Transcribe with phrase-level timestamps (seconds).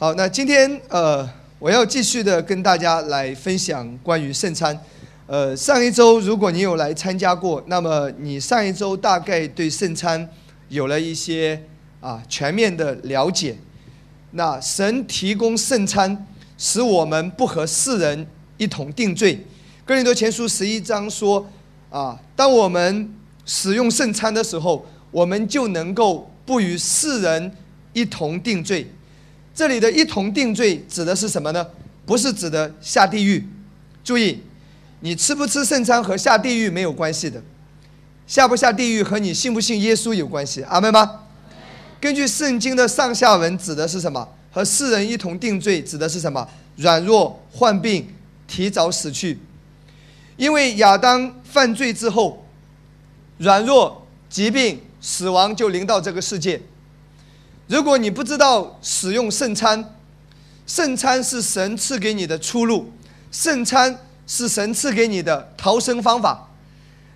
[0.00, 4.78] 好，那今天呃，我要继续的跟大家来分享关于圣餐。
[5.26, 10.28] 呃，上一周如果你有来参加过，那么你上一周大概对圣餐
[10.68, 11.60] 有了一些
[11.98, 13.56] 啊全面的了解。
[14.30, 16.24] 那神提供圣餐，
[16.56, 18.24] 使我们不和世人
[18.56, 19.44] 一同定罪。
[19.84, 21.44] 哥林多前书十一章说
[21.90, 23.12] 啊，当我们
[23.44, 27.52] 使用圣餐的时候，我们就能够不与世人
[27.92, 28.88] 一同定罪。
[29.58, 31.66] 这里的一同定罪指的是什么呢？
[32.06, 33.44] 不是指的下地狱。
[34.04, 34.40] 注意，
[35.00, 37.42] 你吃不吃圣餐和下地狱没有关系的，
[38.24, 40.62] 下不下地狱和你信不信耶稣有关系。
[40.62, 41.22] 阿门吗？
[42.00, 44.28] 根据圣经的上下文，指的是什么？
[44.52, 46.48] 和世人一同定罪，指的是什么？
[46.76, 48.06] 软弱、患病、
[48.46, 49.40] 提早死去。
[50.36, 52.46] 因为亚当犯罪之后，
[53.38, 56.60] 软弱、疾病、死亡就临到这个世界。
[57.68, 59.94] 如果你不知道使用圣餐，
[60.66, 62.90] 圣餐是神赐给你的出路，
[63.30, 63.94] 圣餐
[64.26, 66.48] 是神赐给你的逃生方法。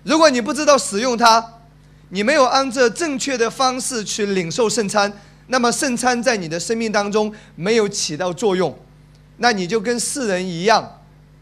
[0.03, 1.43] 如果你不知道使用它，
[2.09, 5.11] 你没有按照正确的方式去领受圣餐，
[5.47, 8.77] 那么圣餐在你的生命当中没有起到作用，
[9.37, 10.99] 那你就跟世人一样，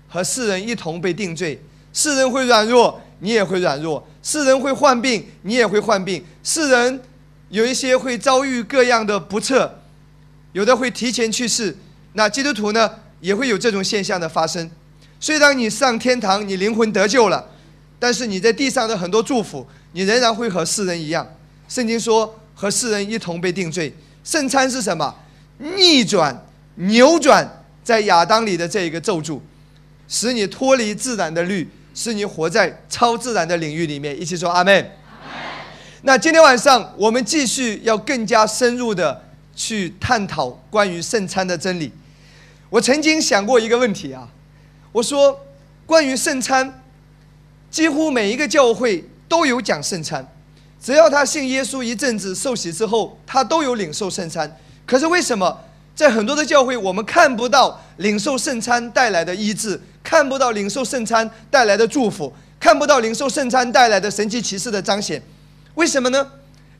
[0.08, 1.62] 和世人一同被定罪。
[1.92, 7.02] 世人会软弱，你也会软弱；世人会患病，你也会患病；世人。
[7.52, 9.80] 有一些会遭遇各样的不测，
[10.54, 11.78] 有的会提前去世。
[12.14, 14.72] 那基督徒呢，也会有这种现象的发生。
[15.20, 17.46] 虽然你上天堂，你灵魂得救了，
[18.00, 21.28] 但是你在地上的很多祝福，你仍然会和世人一样。
[21.68, 23.94] 圣经说，和世人一同被定罪。
[24.24, 25.14] 圣餐是什么？
[25.58, 29.42] 逆转、扭转在亚当里的这一个咒诅，
[30.08, 34.20] 使你脱离自然的律，使你活在超自然的领域里面。
[34.20, 34.92] 一起说阿门。
[36.04, 39.24] 那今天晚上我们继续要更加深入的
[39.56, 41.92] 去探讨关于圣餐的真理。
[42.72, 44.28] 我曾经想过一个问题啊，
[44.92, 45.40] 我说
[45.86, 46.82] 关于圣餐，
[47.70, 50.26] 几乎每一个教会都有讲圣餐，
[50.82, 54.58] 只要他信耶稣一阵子受洗之后，他都有领受圣餐。
[54.88, 55.60] 可是为什么
[55.96, 65.22] 在很多的教会我们看不到领受圣餐带来的医治，看不到领受圣餐带来的祝福，看不到领受圣餐带来的神奇奇事的彰显？
[65.76, 66.28] 为什么呢？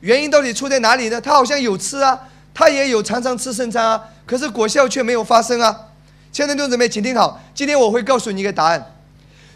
[0.00, 1.20] 原因到底出在哪里呢？
[1.20, 2.18] 他好像有吃啊，
[2.52, 5.88] 他也有常常吃圣餐啊，可是果效却没有发生啊。
[6.32, 8.94] 亲爱的弟兄姊妹，请听好，今天我会告诉你一个答案。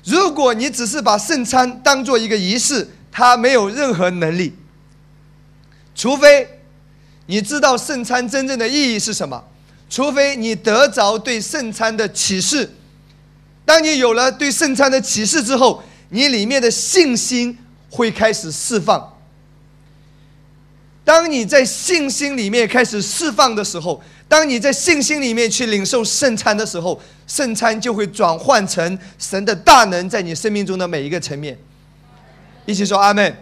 [0.05, 4.55] 如果你只是把圣餐当做一个仪式，它没有任何能力。
[5.95, 6.61] 除非
[7.27, 9.43] 你知道圣餐真正的意义是什么，
[9.91, 12.73] 除非你得着对圣餐的启示。
[13.65, 17.59] 当你有了对圣餐的启示之后，你里面的信心
[17.91, 19.16] 会开始释放。
[21.07, 31.57] 当你在信心里面开始释放的时候，当你在信心里面去领受圣餐的时候，圣餐就会转换成神的大能在你生命中的每一个层面。
[32.65, 33.33] 一起说阿门。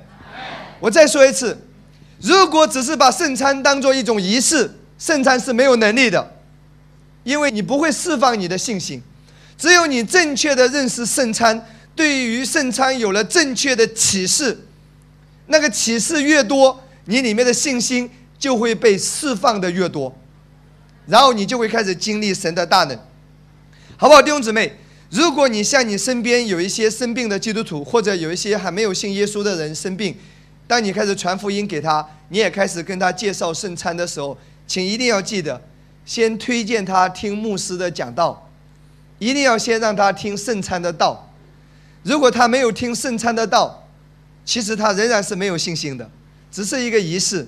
[0.79, 1.59] 我再说一次，
[2.21, 6.35] 如果只是把圣餐当做一种仪式，圣餐是没有能力的，
[7.23, 9.03] 因为你不会释放你的信心。
[9.57, 11.67] 只有你正确的认识圣餐，
[11.97, 14.67] 对于圣餐有了正确的启示，
[15.47, 16.84] 那个启示越多。
[17.07, 20.17] 你里面的信心就会被释放的越多，
[21.07, 22.99] 然后你就会开始经历神的大能，
[23.97, 24.73] 好不好，弟兄姊妹？
[25.11, 30.17] 如果你像你身边有一些生病的基督徒，或者有一些还没有信耶稣的人生病，
[30.67, 34.37] 当你开始传福音给他，你也开始跟他介绍圣餐的时候，
[34.67, 35.63] 请一定要记得，
[36.05, 38.51] 先推荐他听牧师的讲道，
[39.21, 41.31] 一定要先让他听圣餐的道。
[42.03, 43.87] 如果他没有听圣餐的道，
[44.45, 46.11] 其实他仍然是没有信心的。
[46.55, 47.45] 只是一个仪式，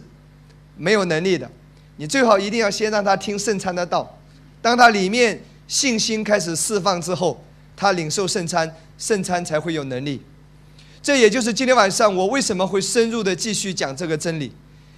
[0.76, 1.48] 没有能力的，
[1.96, 4.18] 你最好一定要先让他听圣餐的道，
[4.60, 7.40] 当他里面信心开始释放之后，
[7.76, 8.68] 他领受圣餐，
[8.98, 10.20] 圣餐才会有能力。
[11.00, 14.50] 这也就是今天晚上我为什么会深入的继续讲这个真理，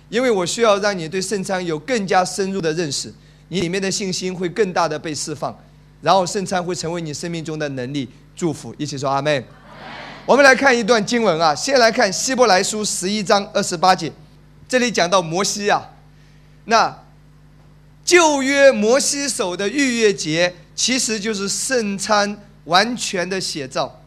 [0.08, 3.12] 因为我需要让你对圣餐有更加深入的认识，
[3.48, 5.54] 你里面的信心会更大的被释放，
[6.00, 8.74] 然后圣餐会成为你生命中的能力祝福。
[8.78, 9.44] 一起说阿门。
[10.28, 14.12] 我们来看一段经文啊，先来看希伯来书十一章二十八节，
[14.68, 15.88] 这里讲到摩西啊，
[16.66, 17.02] 那
[18.04, 24.02] 旧约摩西守的逾越节，其实就是圣餐完全的写照，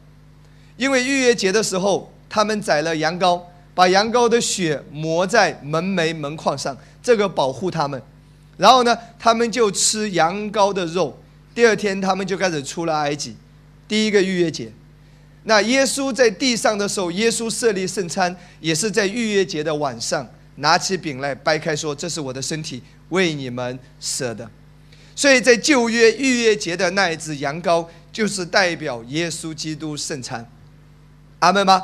[0.78, 3.42] 因为逾越节的时候，他们宰了羊羔，
[3.74, 8.00] 把羊羔的血抹在门楣门框上，这个保护他们，
[8.58, 11.18] 然后呢，他们就吃羊羔的肉，
[11.56, 13.36] 第二天他们就开始出了埃及，
[13.88, 14.72] 第一个逾越节。
[15.44, 20.28] 那耶稣在地上的时候，耶稣设立圣餐，也是在逾越节的晚上，
[20.58, 24.48] 拿起饼来掰开，说：“这是我的身体，为你们舍的。”
[25.16, 30.48] 所以在旧约逾越节的那一只羊羔，就是代表耶稣基督圣餐。
[31.40, 31.84] 阿门吗？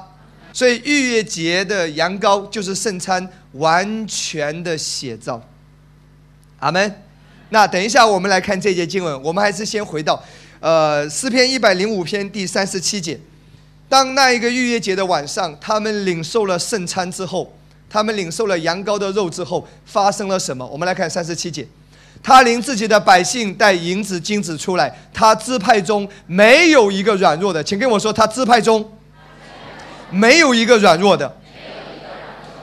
[0.54, 5.44] 所以逾越节的羊羔就是圣餐完全的写照。
[6.60, 7.04] 阿门。
[7.50, 10.24] 那等一下我们来看这节经文，我们还是先回到，
[10.60, 13.20] 呃，诗篇一百零五篇第三十七节。
[13.90, 17.54] 当那一个逾越节的晚上，他们领受了圣餐之后，
[17.90, 20.66] 他们领受了羊羔的肉之后，发生了什么？
[20.68, 21.66] 我们来看三十七节。
[22.22, 28.92] 他领自己的百姓带银子金子出来，他支派中没有一个软弱的，请跟我说，他支派中
[30.10, 31.32] 没有一个软弱的。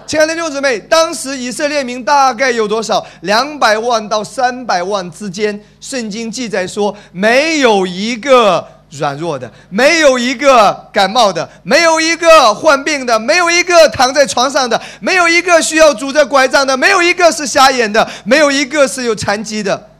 [0.06, 3.05] 亲爱的六姊妹，当时以色列民大概有多少？
[3.23, 5.59] 两百万到三百万之间。
[5.81, 8.69] 圣经记载说，没有一个
[8.99, 19.91] 软弱的，没有一个感冒的，没有一个患病的，没有一个躺在床上的，没有一个需要拄着拐杖的，没有一个是瞎眼的，没有一个是有残疾的。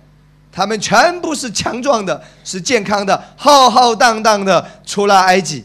[0.53, 5.65] 他们全部是强壮的，是健康的，浩浩荡荡的出了埃及。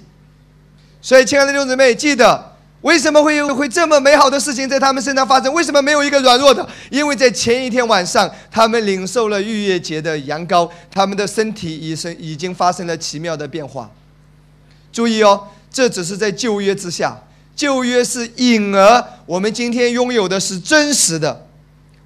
[1.02, 2.49] 所以，亲爱的弟兄姊妹，记得。
[2.82, 5.54] 为什么会有会这么美好的事情在他们身上发生？
[5.54, 6.66] 为什么没有一个软弱的？
[6.90, 13.92] 因为在前一天晚上，他们领受了逾越节的羊羔，他们的身体已生已经发生了奇妙的变化。
[14.94, 17.22] 注意哦，这只是在旧约之下，
[17.56, 21.48] 旧约是隐而，我们今天拥有的是真实的。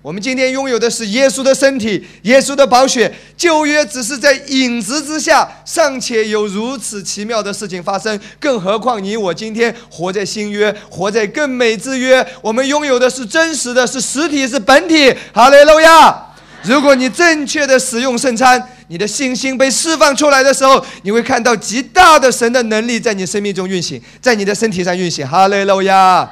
[0.04, 3.10] 我们今天拥有的是耶稣的身体，耶稣的宝血。
[3.38, 12.26] 旧约只是在影子之下，尚且有如此奇妙的事情发生，更何况你我今天活在新约，活在更美之约。
[12.42, 15.16] 我们拥有的是真实的，是实体，是本体。
[15.34, 16.22] 哈利路亚！
[16.64, 25.26] 如果你正确的使用圣餐，你的信心被释放出来的时候，你会看到极大的神的能力在你生命中运行，在你的身体上运行。
[25.26, 26.30] 哈利路亚！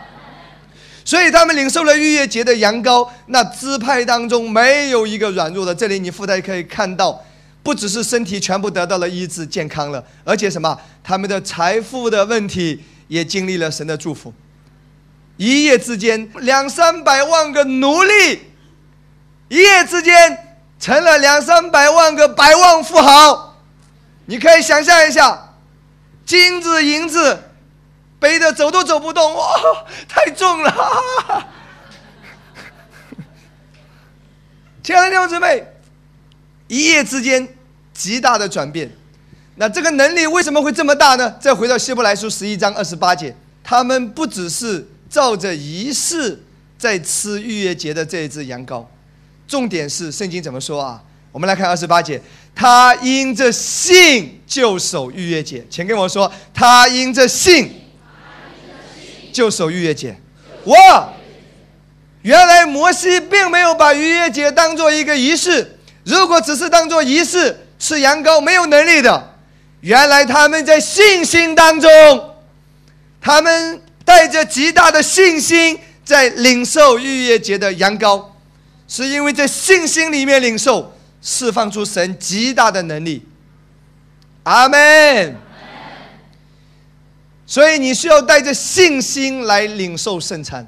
[1.12, 5.76] 所以他们领受了逾越节的羊羔，那支派当中没有一个软弱的。
[5.76, 7.22] 这里你附带可以看到，
[7.62, 10.80] 不只是身体全部得到了医治、健康了，而且什么？
[11.04, 14.34] 他们的财富的问题也经历了神的祝福。
[15.36, 18.40] 一夜之间，两三百万个奴隶，
[19.50, 20.38] 一夜之间
[20.80, 23.62] 成了两三百万个百万富豪。
[24.28, 25.56] 你可以想象一下，
[26.26, 27.38] 金子、银子。
[28.22, 29.44] 背的走都走不动，哇，
[30.08, 30.72] 太重了！
[34.84, 35.66] 亲爱的弟兄姊妹，
[36.68, 37.58] 一夜之间
[37.92, 38.92] 极大的转变，
[39.56, 41.36] 那这个能力为什么会这么大呢？
[41.40, 46.44] 再回到希伯来书十一章二十八节，他们不只是照着仪式
[46.78, 48.86] 在吃逾越节的这一只羊羔，
[49.48, 51.02] 重点是圣经怎么说啊？
[51.32, 52.22] 我们来看二十八节，
[52.54, 57.81] 他因着信就守逾越节，请跟我说，他因着信。
[59.32, 60.16] 就守逾越节，
[60.66, 61.10] 哇！
[62.22, 65.80] 原来摩西并没有把逾越节当做一个仪式。
[66.04, 69.36] 如果只是当做仪式吃羊羔，没有能力的。
[69.80, 71.90] 原来他们在信心当中，
[73.20, 78.24] 他们带着极大的信心在领受逾越节的羊羔，
[78.88, 80.94] 是因为在信心里面领受，
[81.24, 83.26] 释放出神极大的能力。
[84.44, 85.36] 阿门。
[87.52, 90.66] 所以你需要带着信心来领受圣餐。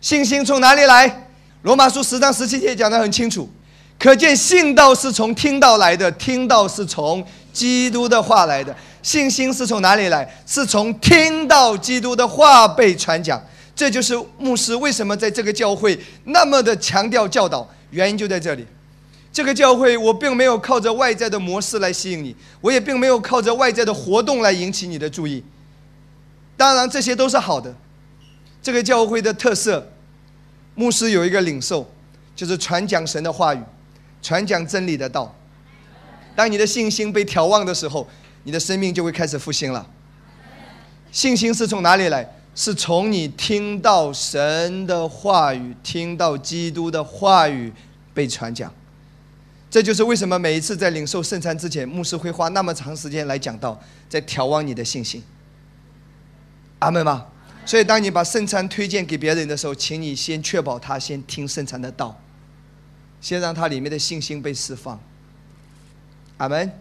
[0.00, 1.26] 信心从哪里来？
[1.62, 3.50] 罗马书十章十七节讲得很清楚，
[3.98, 8.72] 可见信道是从听到来的，听到是从基督的话来的。
[9.02, 10.32] 信心是从哪里来？
[10.46, 13.44] 是从听到基督的话被传讲。
[13.74, 18.64] 这就是牧师为什么在这个教会那么的强调教导，原因就在这里。
[19.32, 25.42] 这个教会我并没有靠着外在的模式来吸引你，我也并没有靠着外在的活动来引起你的注意。
[26.60, 27.74] 当然，这些都是好的。
[28.60, 29.90] 这个教会的特色，
[30.74, 31.90] 牧师有一个领受，
[32.36, 33.62] 就是传讲神的话语，
[34.20, 35.34] 传讲真理的道。
[36.36, 38.06] 当你的信心被眺望的时候，
[38.42, 39.88] 你的生命就会开始复兴了。
[41.10, 42.30] 信心是从哪里来？
[42.54, 47.72] 是从你听到神的话语，听到基督的话语
[48.12, 48.70] 被传讲。
[49.70, 55.22] 这就是为什么每一次在领受圣餐之前，牧师会花那么长时间来讲到，在眺望你的信心。
[56.80, 57.26] 阿门吗？
[57.64, 62.20] 所以，当你把圣餐推荐给别人的时候，请你先确保他先听圣餐的道，
[63.20, 64.98] 先让他里面的信心被释放。
[66.38, 66.72] 阿门。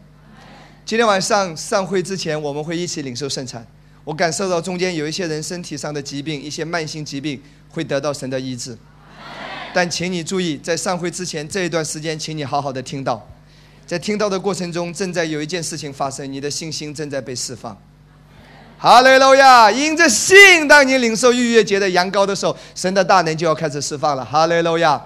[0.85, 3.67] 今天晚上散会之前，我们会一起领受圣餐。
[4.05, 7.39] 我感受到中间有一些人身体上的疾病，一些慢性疾病
[7.69, 8.75] 会得到神的医治。
[9.71, 13.27] 但请你注意，在散会之前这一段时间，请你好好的听到，
[13.85, 17.77] 在听到的过程中，正在有一件事情发生，你的信心正在被释放。
[18.81, 19.69] 哈利路亚！
[19.69, 24.23] 因着信，当你领受逾越节的羊羔的时候，神的大能就要开始释放了。
[24.23, 25.01] 哈利路亚！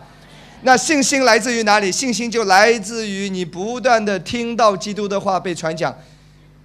[0.61, 1.91] 那信心来自于哪里？
[1.91, 5.91] 信心就来自于你不断的听到基督的话被传讲。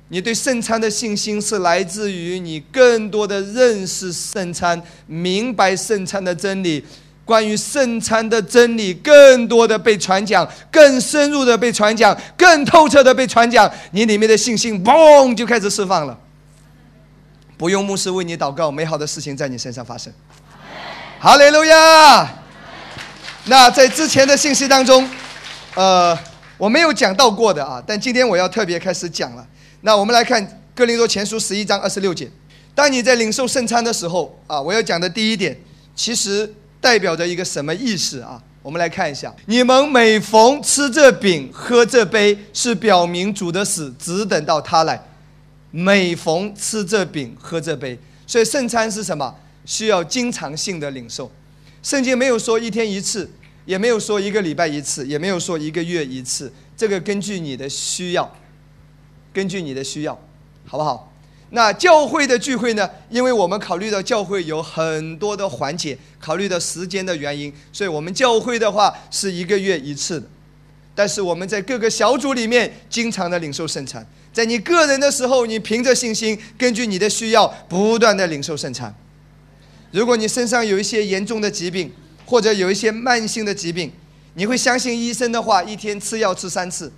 [0.08, 6.84] 你对圣餐的信心是来自于你更多的认识圣餐，明白圣餐的真理。
[7.24, 16.18] 关于圣餐的真理，更多的被传讲，更深入的被传讲，更透彻的被传讲，你里面的信心嘣就开始释放了。
[17.58, 20.10] 不用牧师为你祷告，美好的事情在你身上发生。
[21.18, 22.34] 哈利路亚。
[23.44, 25.06] 那在之前的信息当中，
[25.74, 26.18] 呃，
[26.56, 29.46] 我没有讲到过的啊，但今天我要特别开始讲了。
[29.82, 30.42] 那我们来看
[30.74, 32.30] 《哥林多前书》十一章二十六节。
[32.74, 35.54] 当你在领受圣餐的时候啊，我要讲的第一点，
[35.94, 36.54] 其实。
[36.80, 38.40] 代表着一个什么意思啊？
[38.62, 45.02] 我们来看一下，你们每逢吃这饼、喝这杯，是表明主的死，只等到他来。
[45.70, 49.34] 每逢吃这饼、喝这杯，所以圣餐是什么？
[49.64, 51.30] 需要经常性的领受。
[51.82, 53.30] 圣经没有说一天一次，
[53.66, 56.50] 也没有说一个礼拜一次，也没有说一个月一次。
[56.76, 58.34] 这个根据你的需要，
[59.32, 60.18] 根据你的需要，
[60.66, 61.12] 好不好？
[61.50, 62.88] 那教会的聚会呢？
[63.10, 70.26] 因为我们考虑到教会有很多的环节，考虑到时间的原因，所以我们教会的话是一个月一次的。
[70.94, 78.94] 但是我们在各个小组里面经常的领受圣餐，在你个人的时候，你凭着信心，根据你的需要不断的领受圣餐。
[79.90, 81.92] 如果你身上有一些严重的疾病，
[82.24, 83.92] 或者有一些慢性的疾病，
[84.34, 86.92] 你会相信医生的话，一天吃药吃三次。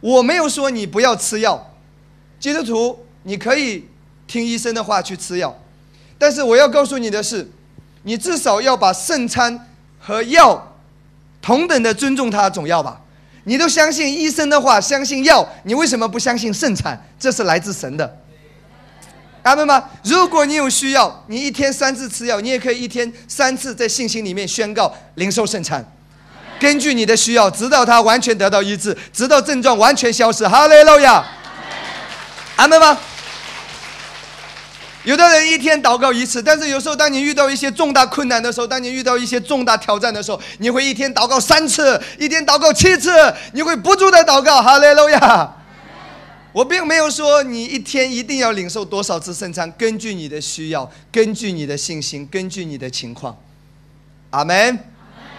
[0.00, 1.74] 我没有说你不要吃药，
[2.38, 3.06] 基督徒。
[3.28, 3.88] 你可以
[4.28, 5.60] 听医生的话去吃药，
[6.16, 7.50] 但是我要告诉你的是，
[8.04, 9.66] 你至少要把圣餐
[9.98, 10.76] 和药
[11.42, 13.00] 同等的尊重它，总要吧？
[13.48, 17.00] 你都相信医生的话，相信药，你为什么不相信圣产？
[17.16, 18.18] 这是来自神的，
[19.42, 19.84] 阿门吗？
[20.02, 25.84] 如果你有需要，你一天三次吃药，你也可以一天三次在信心里面宣告灵受圣产，
[26.58, 30.46] 根据你的需要，直到它完全得到医治，直到症状完全消失。
[30.48, 31.24] 哈利路亚，
[32.56, 32.98] 阿门吗？
[35.06, 43.12] 有的人一天祷告一次，但是有时候当你遇到一些重大困难的时候，当你遇到一些重大挑战的时候，你会一天祷告三次，一天祷告七次，
[43.52, 44.60] 你会不住的祷告。
[44.60, 45.48] 哈利路亚！
[46.50, 53.38] 我并没有说你一天一定要领受多少次圣餐，根据你的需要，根据你的信心，根据你的情况。
[54.30, 54.76] 阿门。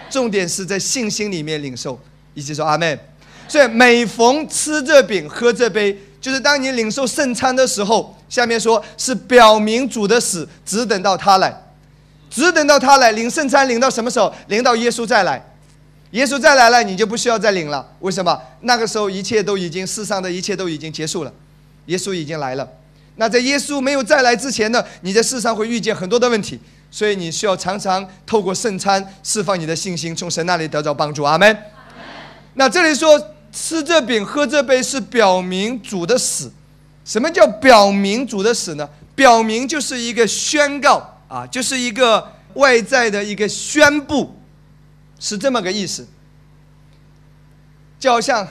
[0.08, 2.00] 重点是在信心里面领受，
[2.32, 2.98] 一起说阿门。
[3.46, 5.94] 所以每逢吃这饼，喝这杯。
[6.22, 11.54] 就是当你领受圣餐的时候，下面说是表明主的死，只等到他来，
[12.28, 14.32] 只等到他来领圣餐，领到什么时候？
[14.48, 15.42] 领到耶稣再来，
[16.10, 17.86] 耶稣再来了，你就不需要再领了。
[18.00, 18.40] 为什么？
[18.60, 21.32] 那个时候一切都已经世上的一切都已经结束了，
[21.86, 22.68] 耶稣已经来了。
[23.16, 31.22] 那在耶稣没有再来之前呢，你在世上会遇见很多的问题，所以你需要常常透过圣餐释放你的信心，从神那里得到帮助。
[31.22, 31.56] 阿门。
[32.54, 33.18] 那这里说。
[33.50, 36.52] 吃这饼喝这杯是表明主的死，
[37.08, 38.86] 什么叫表明主的死呢？
[39.14, 44.38] 表明就是一个宣告啊，就是一个外在的一个宣布，
[45.18, 46.06] 是这么个意思。
[47.98, 48.46] 就好像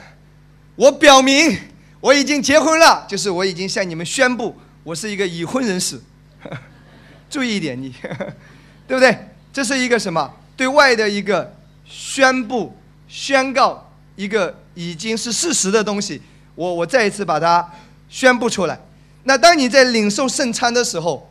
[0.75, 1.55] 我表明
[1.99, 6.01] 我已经结婚了，就是我已经向你们宣布我是一个已婚人士。
[7.29, 7.93] 注意一点，你
[8.87, 9.15] 对不对？
[9.53, 10.33] 这是一个什么？
[10.55, 11.53] 对外的一个
[11.85, 12.75] 宣布、
[13.07, 14.57] 宣告一个。
[14.79, 16.21] 已经是事实的东西，
[16.53, 17.67] 我我再一次把它
[18.09, 18.79] 宣布出来。
[19.23, 21.29] 那当你在领受圣餐的时候，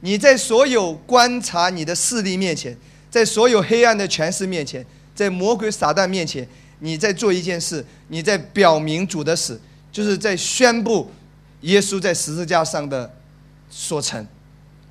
[0.00, 2.76] 你在所有观察你的势力面前，
[3.10, 6.46] 在所有黑暗的权势面前，在魔鬼撒旦面前，
[6.80, 11.10] 你在做一件事，你在表明主的死，就是在宣布
[11.62, 13.10] 耶稣在十字架上的
[13.70, 14.26] 所成，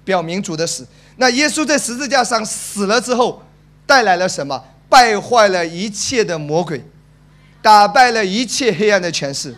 [0.03, 0.87] 表明主的死。
[1.17, 3.43] 那耶稣在十字架上死了之后，
[3.85, 4.63] 带来了什么？
[4.89, 6.83] 败坏了一切的魔鬼。
[7.61, 9.55] 打败了一切黑暗的权势。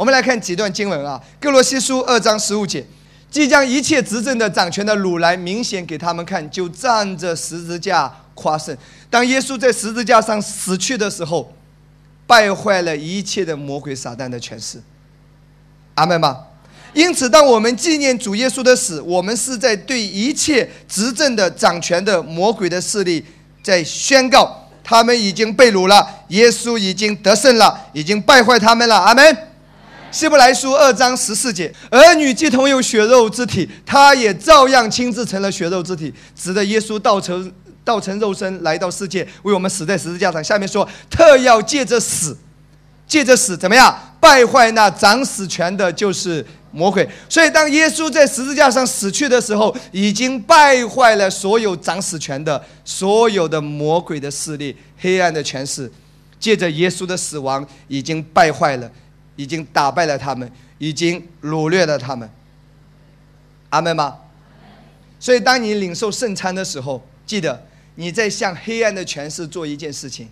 [0.00, 2.82] 我们来看几段经文啊，《哥罗西书》二章十五节，
[3.30, 8.74] 即将一切执政的掌权的掳来，明显给他们看，就站着十字架夸胜。
[9.10, 11.52] 当耶稣在十字架上死去的时候，
[12.26, 14.82] 败坏了一切的魔鬼撒旦的权势。
[15.96, 16.44] 阿门吗？
[16.94, 23.22] 因此，当我们纪念主耶稣的死，我们是在对一切执政的掌权的魔鬼的势力
[23.62, 24.66] 在宣告。
[24.82, 28.96] 他们已经被掳了，耶稣已经得胜了，已经败坏他们了。
[28.96, 29.49] 阿门。
[30.12, 37.50] 希伯来书二章十四节，儿女既同有血肉之体，他也照样亲自成了血肉之体，指的耶稣道成
[37.84, 40.42] 道成肉身来到世界，为我们死在十字架上。
[40.42, 42.36] 下面说，特要借着死，
[43.06, 47.08] 借着死怎么样败坏那掌死权的，就是魔鬼。
[47.28, 55.90] 所以当耶稣在十字架上死去的时候，已经败坏了所有掌死权的、所有的魔鬼的势力、黑暗的权势。
[56.40, 58.90] 借着耶稣的死亡，已经败坏了，
[59.40, 62.28] 已经打败了他们，已经掳掠了他们。
[63.70, 64.18] 阿门吗？
[65.18, 70.28] 所以当你领受圣餐的时候，记得你在向黑暗的权势做一件事情，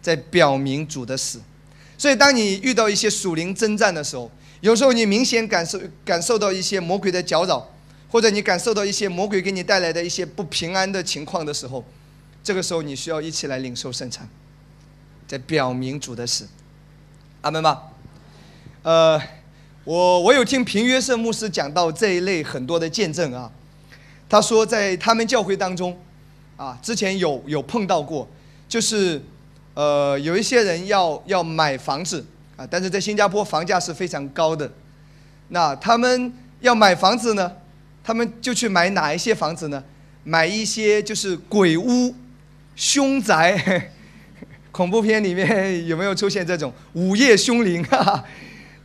[0.00, 1.40] 在表明主的死。
[1.98, 7.68] 所以当你遇到一些属灵征战的时候，有时候你明显感受感受到一些魔鬼的搅扰，
[8.08, 11.84] 或者你感受到一些魔鬼给你带来的一些不平安的情况的时候，
[12.44, 14.28] 这个时候你需要一起来领受圣餐。
[15.26, 16.46] 在表明主的死，
[17.40, 17.82] 阿门吗？
[18.86, 19.20] 呃，
[19.82, 23.50] 我我有听平约瑟牧师讲到这一类很多的见证啊。
[24.28, 25.98] 他说在他们教会当中，
[26.56, 28.28] 啊，之前有有碰到过，
[28.68, 29.20] 就是
[29.74, 32.24] 呃有一些人要要买房子
[32.56, 34.70] 啊，但是在新加坡房价是非常高的。
[35.48, 37.50] 那他们要买房子呢，
[38.04, 39.82] 他们就去买哪一些房子呢？
[40.22, 42.14] 买一些就是鬼屋、
[42.76, 43.90] 凶宅。
[44.70, 47.82] 恐怖片里面有没有出现这种午夜凶铃？
[47.82, 48.24] 哈哈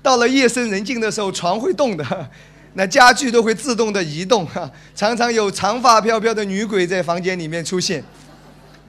[0.01, 2.29] 到了夜深人静的时候，床会动的，
[2.73, 8.03] 那家具都会自动的移动，哈 常常有长发飘飘的女鬼在房间里面出现。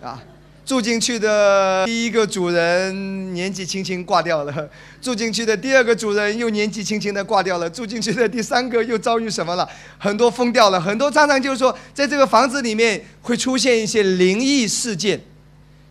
[0.02, 0.20] 啊，
[0.64, 4.70] 住进去的第一个主人年纪轻轻挂掉了，
[5.02, 9.68] 住进去的第二个主人又年纪轻轻的挂掉了，住进去的第三个又遭遇什么了？
[9.98, 15.20] 很多疯掉了，很多常常就是说，在这个房子里面会出现一些灵异事件。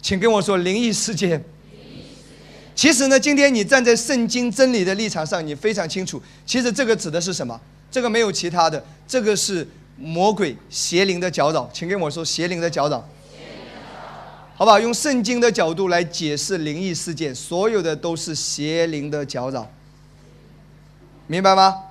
[0.02, 1.44] 请跟我说灵异事件。
[2.82, 6.20] 其实呢，今天你站在圣经真理的立场上，你非常清楚。
[6.48, 7.62] 其实这个指的是什么？
[7.92, 11.70] 这个没有其他的，这个是魔鬼邪灵的搅扰。
[11.72, 13.08] 请跟我说邪灵的搅扰。
[14.56, 14.80] 好不好？
[14.80, 19.70] 用圣经的角度来解释灵异事件，所有的都是邪灵的搅扰，
[21.28, 21.84] 明白吗？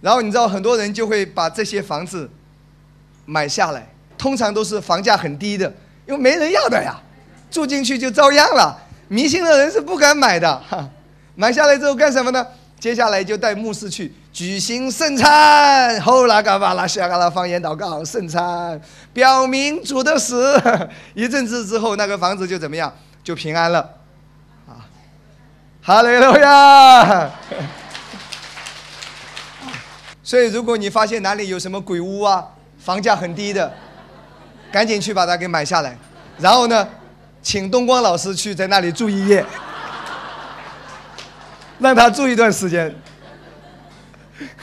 [0.00, 2.30] 然后你知道很多人就会把这些房子
[3.26, 5.70] 买下来，通常都是房价很低的。
[6.08, 6.98] 因为没人要的呀，
[7.50, 8.88] 住进去就遭殃了。
[9.08, 10.62] 迷信的人是不敢买的。
[10.68, 10.88] 哈，
[11.34, 12.46] 买下来之后干什么呢？
[12.78, 18.80] 接下来就带牧师去举行圣餐，后拉嘎巴拉西嘎拉方言祷告圣餐，
[19.12, 20.60] 表明主的死。
[21.14, 22.92] 一阵子之后，那个房子就怎么样？
[23.22, 23.78] 就平安了。
[24.66, 24.82] 啊，
[25.80, 27.30] 哈雷路亚。
[30.24, 32.44] 所以，如果你发现哪里有什么鬼屋啊，
[32.78, 33.72] 房价很低的。
[34.72, 35.94] 赶紧去把它给买下来，
[36.38, 36.88] 然后呢，
[37.42, 39.44] 请东光老师去在那里住一夜，
[41.80, 42.94] 让他住一段时间。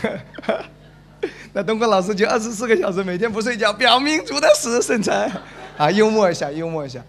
[1.54, 5.30] 那东光老师就二十四个小时每天不睡觉，表明主的死圣餐
[5.78, 7.04] 啊，幽默一下，幽默一下。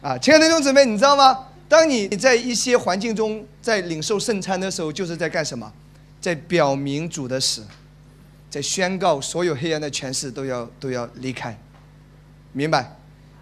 [0.00, 1.46] 啊，亲爱的弟兄姊妹，你知道吗？
[1.68, 5.70] 当你在一些环境中在领受圣餐的时候，就是在干什么？
[6.20, 7.64] 在表明主的死，
[8.48, 11.58] 在宣告所有黑暗的权势都要都要离开。
[12.52, 12.96] 明白，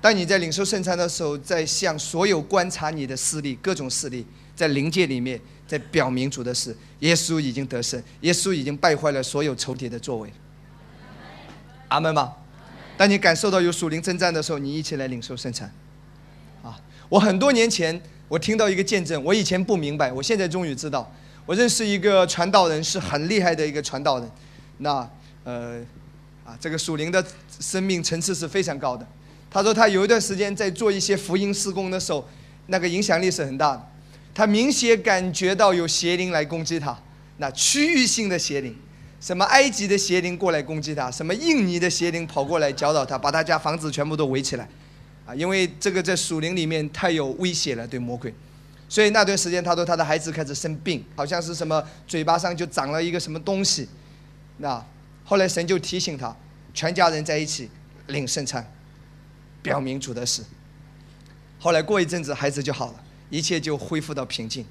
[0.04, 6.76] 当你在领受圣餐的时候，在向所有观察你的势力、各种势力，在灵界里面，在表明主的事。
[6.98, 10.30] 耶稣已经得胜，耶稣已经败坏了所有仇敌的作为。
[11.88, 12.34] 阿门吗？
[12.98, 15.72] 当你感受到有属灵征战的时候，你一起来领受圣餐。
[16.62, 21.10] 啊，我很多年前我听到一个见证，我以前不明白，我现在终于知道。
[21.46, 24.30] 我认识一个传道人，是很厉害的一个传道人。
[24.76, 25.10] 那
[25.44, 25.80] 呃。
[26.44, 27.24] 啊，这个属灵的
[27.58, 29.08] 生命层次是非常高的。
[29.54, 32.28] 他说他有一段时间在做一些福音施工的时候，
[32.66, 33.88] 那个影响力是很大的。
[34.34, 36.98] 他明显感觉到有邪灵来攻击他，
[37.36, 38.76] 那区域性的邪灵，
[39.20, 44.68] 什么埃及的邪灵过来攻击他，什么印尼的邪灵跑过来搅扰他，把他家房子全部都围起来。
[45.24, 48.34] 啊，因为这个在属灵里面太有威胁了，对魔鬼。
[48.88, 53.88] 所以那段时间他说他的孩子开始生病，好像是什么嘴巴上就长了一个什么东西，
[54.56, 54.84] 那。
[55.26, 56.36] 后来神就提醒他，
[56.74, 57.70] 全家人在一起
[58.08, 58.68] 领圣餐，
[59.64, 60.44] 表明主的死。
[61.58, 62.94] 后来过一阵子，孩子就好了，
[63.30, 64.64] 一切就恢复到平静。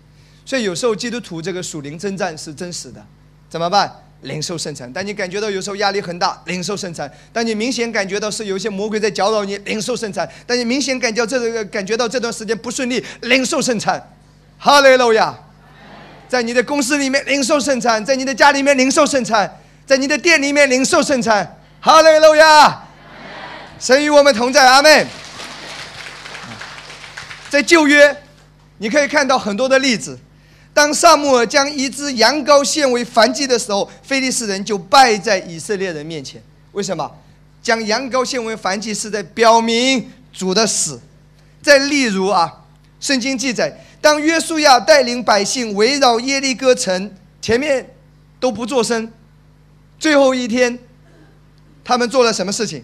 [0.45, 3.03] 所以有时候基督徒这个属灵征战是真实的，
[3.49, 3.91] 怎么办？
[4.21, 4.91] 领受圣餐。
[4.93, 14.01] 当你感觉到有时候压力很大，领受圣餐；当你明显感觉到是有些魔鬼在搅扰你，领受圣餐；当你明显感觉这个感觉到这段时间不顺利，领受圣餐。
[14.60, 15.36] 哈雷路亚！
[16.29, 19.60] 在你的公司里面领受圣餐，在你的家里面领受圣餐。
[19.86, 22.84] 在你的店里面领受圣餐，哈雷路亚！
[23.83, 25.05] 神与我们同在，阿门。
[27.49, 28.15] 在旧约，
[28.77, 30.17] 你可以看到很多的例子。
[30.73, 36.41] 当萨穆尔将一只羊羔献为燔祭的时候，非利士人就败在以色列人面前。
[36.71, 37.11] 为什么？
[37.61, 41.01] 将羊羔献为燔祭是在表明主的死。
[41.61, 42.61] 再例如啊，
[43.01, 47.89] 圣经记载，当约书亚带领百姓围绕耶利哥城前面。
[48.39, 49.09] 都不做声。
[49.97, 50.77] 最后一天，
[51.81, 52.83] 他们做了什么事情？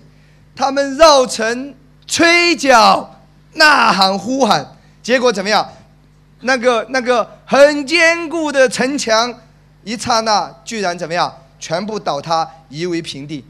[0.60, 1.74] 他们绕城
[2.06, 3.16] 吹角、
[3.54, 5.66] 呐喊、呼喊，结果怎么样？
[6.42, 9.34] 那个那个很坚固的城墙，
[9.86, 11.34] 一刹那居然怎么样？
[11.62, 13.46] 全部倒塌，夷为平地。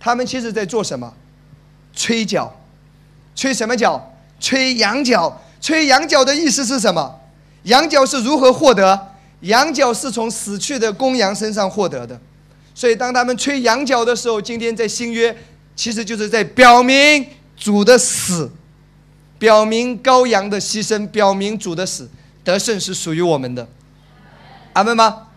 [0.00, 1.12] 他们其实在做什么？
[1.94, 2.50] 吹角，
[3.34, 4.14] 吹什么角？
[4.40, 5.38] 吹羊角。
[5.60, 7.20] 吹羊角的意思是什么？
[7.64, 9.08] 羊角是如何获得？
[9.40, 12.18] 羊角是从死去的公羊身上获得的。
[12.74, 15.36] 所以当他们吹羊角的时候，今天在新约，
[15.76, 17.24] 其实就是在表明
[17.56, 18.50] 主的死，
[19.38, 22.10] 表明羔羊的牺牲，表明主的死
[22.42, 23.68] 得胜是属于我们的。
[24.72, 25.28] 阿门吗？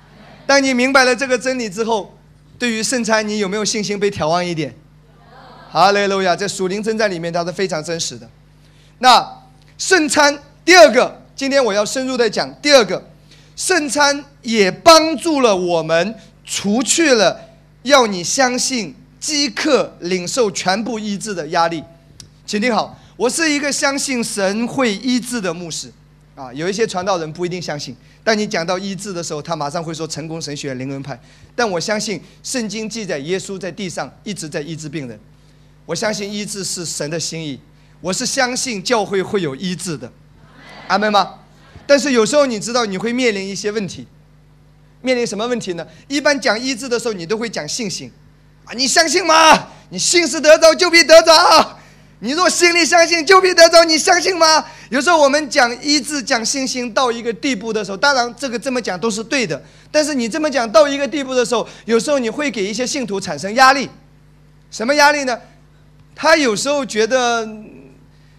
[0.47, 2.17] 当你明白了这个真理之后，
[2.57, 4.73] 对于圣餐，你有没有信心被挑旺一点？
[5.69, 6.35] 哈利路亚！
[6.35, 8.27] 在属灵征战里面，它是非常真实的。
[8.97, 9.43] 那
[9.77, 13.03] 圣餐第二个，今天我要深入的讲第二个，
[13.55, 16.15] 圣餐也帮助了我们。
[16.51, 17.39] 除去了
[17.83, 21.83] 要你相信即刻领受全部医治的压力，
[22.45, 25.91] 请听好，我是一个相信神会医治的牧师，
[26.35, 31.19] 啊，有一些传道人不一定相信，但你讲到医治的时候，他马上会说成功神学灵恩派，
[31.55, 35.19] 但我相信圣经记载耶稣在地上一直在医治病人，
[35.85, 37.59] 我相信医治是神的心意，
[37.99, 40.11] 我是相信教会会有医治的，
[40.87, 41.35] 阿门吗？
[41.85, 44.07] 但是有时候你知道你会面临一些问题。
[45.01, 45.87] 面临什么问题呢？
[46.09, 48.11] 一般讲医治的时候，你都会讲信心，
[48.75, 49.67] 你相信吗？
[49.89, 51.77] 你信是得着，就必得着。
[52.19, 53.83] 你若心里相信，就必得着。
[53.83, 54.65] 你相信吗？
[54.89, 59.61] 有时候我们讲医治、讲信心到一个地步的时候，当然这个这么讲都是对的。
[59.89, 63.89] 但是你这么讲到一个地步的时候，有时候你会给一些信徒产生压力。
[64.69, 65.39] 什么压力呢？
[66.15, 67.47] 他有时候觉得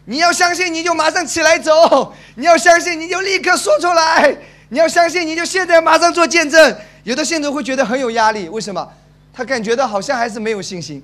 [0.04, 4.36] 你要相信，你就马上起来走；你要相信，你就立刻说出来。
[4.68, 6.76] 你要相信，你就现在马上做见证。
[7.04, 8.86] 有的信徒会觉得很有压力，为什么？
[9.32, 11.02] 他感觉到好像还是没有信心。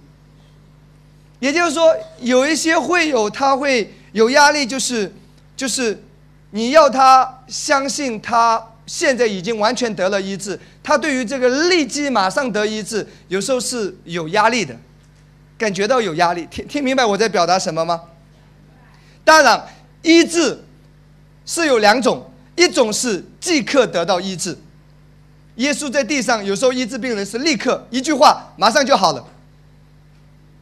[1.38, 5.12] 也就是说，有一些会有他会有压力，就是
[5.56, 6.02] 就是
[6.50, 14.74] 你要他相信他现在已经完全得了医治，他对于这个立即马上得医治，有时候是有压力的，
[15.58, 16.46] 感觉到有压力。
[16.50, 18.00] 听听明白我在表达什么吗？
[19.24, 19.66] 当然，
[20.02, 20.62] 医治
[21.44, 22.30] 是有两种。
[22.58, 24.56] 一种是即刻得到医治，
[25.56, 29.24] 耶稣在地上有时候医治病人是立刻一句话马上就好了。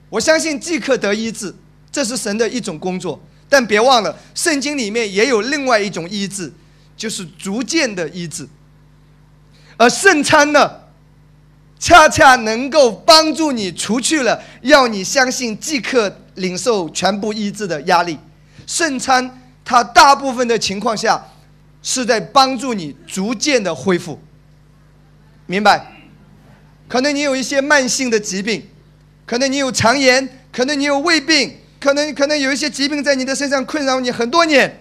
[0.08, 1.54] 我相信即刻得医治，
[1.90, 3.20] 这是神的一种工作。
[3.48, 6.52] 但别忘了，圣经里面也有另外一种医治，
[6.96, 8.48] 就是逐渐的医治。
[9.76, 10.70] 而圣餐呢，
[11.78, 18.18] 恰恰能够帮助你除去了要你相信即刻领受全部医治的压力。
[18.66, 21.24] 圣餐它大部分的情况下。
[21.86, 24.18] 是在帮助你逐渐的恢复，
[25.46, 25.92] 明白？
[26.88, 28.66] 可能你有一些慢性的疾病，
[29.26, 34.80] 可能你有肠炎，可能你有胃病，可能可能有一些疾病在你的身上困扰你很多年。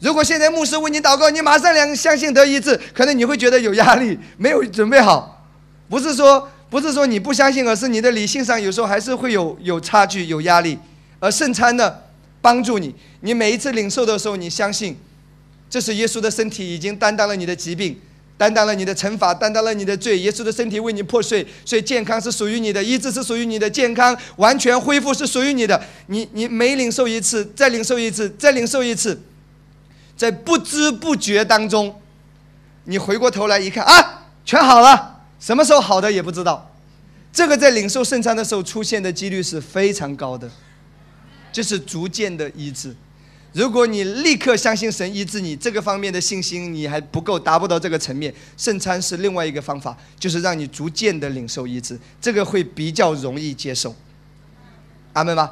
[0.00, 5.46] 如果现在牧师为你祷告，你马上两相信得医治，可能你会觉得有压力，没有准备好。
[5.88, 10.78] 不是说不是说你不相信，而是你的理性上有时候还是会有有差距、有压力。
[11.20, 11.94] 而圣餐呢，
[12.42, 14.96] 帮助你，你每一次领受的时候，你相信。
[15.70, 17.98] 这是耶稣的身体已经担当了你的疾病，
[18.36, 20.18] 担当了你的惩罚，担当了你的罪。
[20.18, 25.80] 耶稣的身体为你破碎，所以健康是属于你的，医治是属于你的，健康完全恢复是属于你的。
[26.08, 29.22] 你你每领受一次，再领受一次，再领受一次，
[30.16, 32.00] 在不知不觉当中，
[32.84, 35.22] 你回过头来一看啊，全好了。
[35.38, 36.70] 什么时候好的也不知道。
[37.32, 40.50] 这个在领受圣餐的时候出现的几率是非常高的，
[41.52, 42.94] 就是逐渐的医治。
[43.54, 48.34] 如果你立刻相信神医治你，这个方面的信心你还不够，达不到这个层面。
[48.56, 53.94] 圣餐是另外一个方法，就是让你逐渐的领受医治，这个会比较容易接受。
[55.12, 55.48] 阿门吗？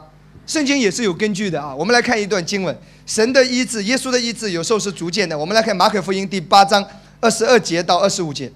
[0.49, 1.73] 圣经也是有根据的啊。
[1.73, 5.39] 我们来看一段经文：神的医治，耶稣的医治，有时候是逐渐的。
[5.39, 6.85] 我们来看马可福音第八章
[7.21, 8.51] 二十二节到二十五节，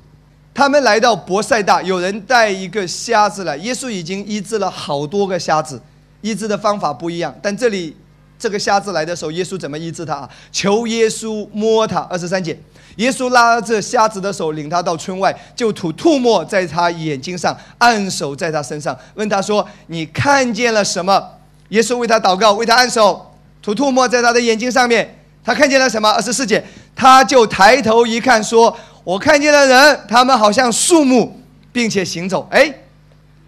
[0.52, 5.80] 他们来到博塞大，有人带一个瞎子来，耶稣已经医治了好多个瞎子，
[6.20, 7.94] 医治的方法不一样，但这里。
[8.38, 10.30] 这个瞎子来的时候，耶稣怎么医治他啊？
[10.52, 12.00] 求耶稣摸他。
[12.00, 12.58] 二十三节，
[12.96, 21.30] 耶稣拉着瞎子的手，领他到村外，就吐吐沫在他眼睛上，按手在他身上，问他说：“你看见了什么？”
[21.70, 25.18] 耶稣为他祷告，为他按手，吐吐沫在他的眼睛上面。
[25.42, 26.10] 他看见了什么？
[26.10, 31.40] 二十四节，他就抬头一看，说：“我看见了人，他们好像树木，
[31.72, 32.72] 并且行走。”哎，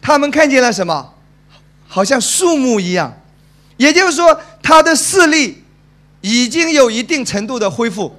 [0.00, 1.14] 他们看见了什么？
[1.86, 3.12] 好像树木一样。
[3.78, 5.62] 也就是说，他的视力
[6.20, 8.14] 已经有一定程度的恢复。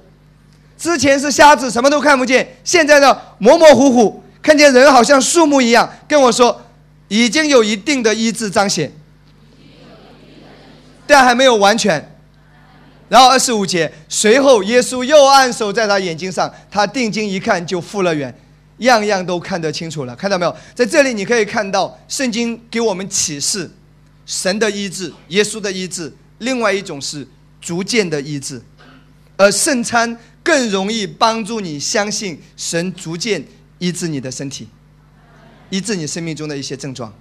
[0.76, 6.62] 之前是瞎子，什么都看不见；现在呢，模模糊糊，看见人好像树木一样，跟我说，
[7.08, 8.90] 已经有一定的医治彰显，
[11.06, 12.16] 但还没有完全。
[13.10, 18.34] 然后二十五节，随后耶稣又按手在他眼睛上，他定睛一看就复了原，
[18.78, 20.16] 样样都看得清楚了。
[20.16, 20.56] 看到没有？
[20.74, 23.70] 在这里你可以看到圣经给我们启示，
[24.24, 26.10] 神的医治，耶稣的医治。
[26.40, 27.26] 另外一种是
[27.60, 28.60] 逐渐的医治，
[29.36, 33.42] 而圣餐更容易帮助你相信神逐渐
[33.78, 34.68] 医治你的身体，
[35.70, 37.14] 医治你生命中的一些症状。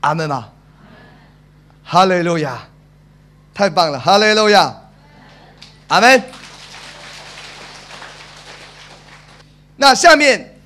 [0.00, 0.52] 阿门吧，
[1.84, 2.68] 哈利路亚。
[3.54, 4.90] 太棒了，哈利路亚，
[5.86, 6.22] 阿门。
[9.76, 10.60] 那下面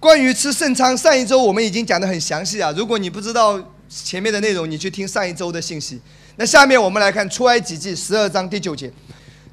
[0.00, 2.72] 关于吃圣餐，上一周我们已经讲的很详细啊。
[2.74, 6.00] 如果你不知道前面的内容，你去听上一周的信息。
[6.36, 8.90] 那下面我们来看出埃及记十二章第九节。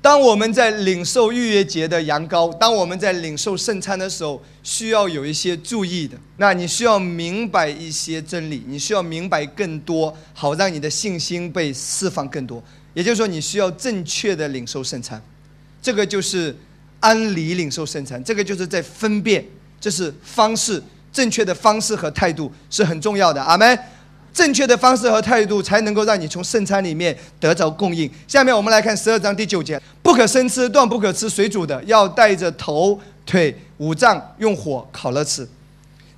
[0.01, 6.17] 当我们在领受逾越节的羊羔，当我们在领受圣餐的时候，需要有一些注意的。
[6.37, 12.63] 那你需要明白一些真理，你需要明白更多，好让你的信心被释放更多。
[12.93, 15.21] 也就是说，你需要正确的领受圣餐，
[15.81, 16.55] 这个就是
[17.01, 19.45] 安理领受圣餐，这个就是在分辨，
[19.81, 23.43] 这是方式，正确的方式和态度是很重要的。
[23.43, 23.77] 阿门。
[24.33, 28.09] 正确的方式和态度才能够让你从圣餐里面得着供应。
[28.27, 35.47] 下面我们来看十二章第九节：不可生吃，断不可吃水煮的，要带着头、腿、五脏用火烤了吃。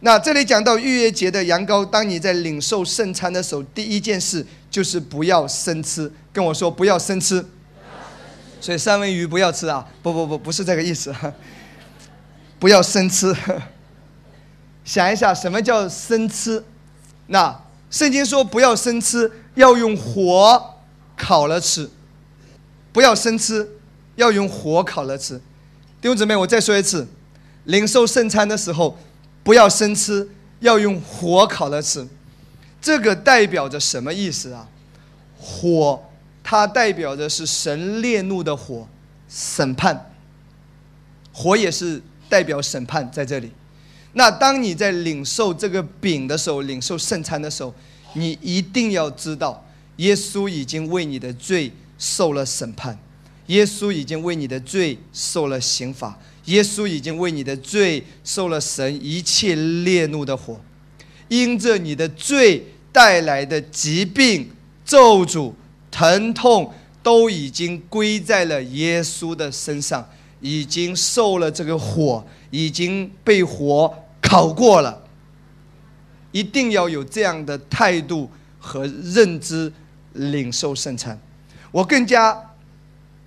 [0.02, 6.12] 那这里讲到逾越节的羊羔，当你在领受圣餐的时候，第一件事就是不要生吃。
[6.34, 7.46] 跟我说不要生吃。
[8.60, 9.88] 所以三文鱼不要吃啊！
[10.02, 11.14] 不不不，不是这个意思。
[12.60, 13.36] 不要生吃。
[14.84, 16.64] 想一下，什么叫生吃？
[17.28, 17.61] 那。
[17.92, 20.76] 圣经说不要生吃，要用火
[21.16, 21.88] 烤了吃。
[22.94, 23.70] 不要生吃，
[24.16, 25.36] 要用火烤了吃。
[26.02, 27.08] 弟兄姊妹，我再说一次，
[27.66, 28.98] 领受圣餐的时候，
[29.44, 30.28] 不要生吃，
[30.62, 32.08] 要用火烤了吃。
[32.82, 34.68] 这个代表着什么意思啊？
[35.38, 36.04] 火，
[36.44, 38.88] 它代表的是神烈怒的火，
[39.30, 40.12] 审判。
[41.34, 43.52] 火也是代表审判在这里。
[44.14, 47.74] 那当你在领受这个饼的时候，领受圣餐的时候，
[48.14, 49.66] 你一定要知道，
[49.98, 53.00] 耶稣已经为你的罪受了审判，
[53.48, 60.60] 耶稣已经为你的罪受了刑罚，耶稣已经为你的罪受了神一切烈怒的火，
[61.30, 64.50] 因着你的罪带来的疾病、
[64.86, 65.54] 咒诅、
[65.90, 70.10] 疼痛，都已经归在了耶稣的身上，
[70.42, 72.24] 已经受了这个火。
[72.54, 75.02] 已经被火烤过了，
[76.34, 79.72] 一定要有这样的态度和认知，
[80.12, 81.18] 领受圣餐。
[81.72, 82.38] 我更加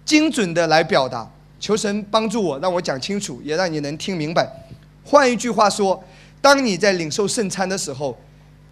[0.05, 1.27] 精准的来表达，
[1.59, 4.47] 求神帮助我，让我讲清楚，也让你能听明白。
[5.03, 6.05] 换一句话说，
[6.43, 8.15] 当你在领受圣餐的时候，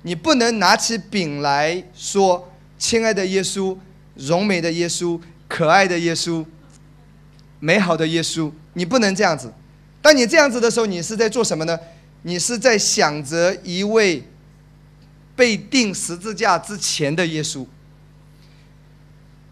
[0.03, 3.75] 你不能拿起饼来说：“亲爱的耶稣，
[4.17, 6.45] 荣美的耶稣，可爱的耶稣，
[7.63, 9.53] 美好的耶稣。”你不能这样子。
[10.01, 11.79] 当你这样子的时候，你是在做什么呢？
[12.23, 14.23] 你是在想着一位
[15.37, 17.65] 被钉十字架之前的耶稣。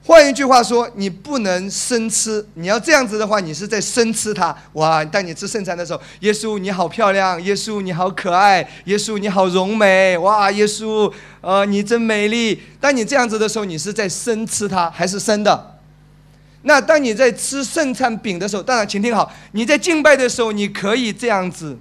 [0.03, 2.44] 换一句话说，你不能生吃。
[2.55, 4.57] 你要这样子的话，你是在生吃他。
[4.73, 5.05] 哇！
[5.05, 10.16] 当你吃圣餐的时候，耶稣你好漂亮，耶稣你好可爱，耶稣你好荣美。
[10.18, 10.51] 哇！
[10.51, 12.62] 耶稣，呃，你真美丽。
[12.81, 15.79] 当你这样子的时候，你是在生吃他，还是生的？
[16.62, 21.79] 那当你在吃圣餐饼的时候，当然，请听好，你在敬拜的时候，你可以这样子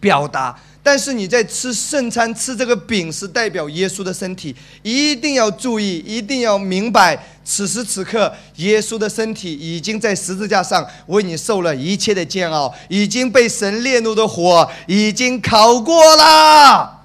[0.00, 17.02] 表达；但是你在吃圣餐、吃这个饼是代表耶稣的身体，一定要注意，一定要明白，此时此刻，耶稣的身体已经在十字架上为你受了一切的煎熬，已经被神烈怒的火已经烤过了。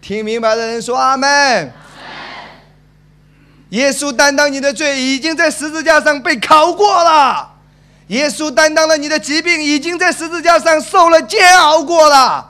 [0.00, 1.72] 听明白的人说阿门。
[3.70, 7.48] 耶稣担当你的罪，已经在十字架上被烤过了；
[8.08, 12.44] 耶稣担当了你的疾病，已经在十字架上受了煎熬过了；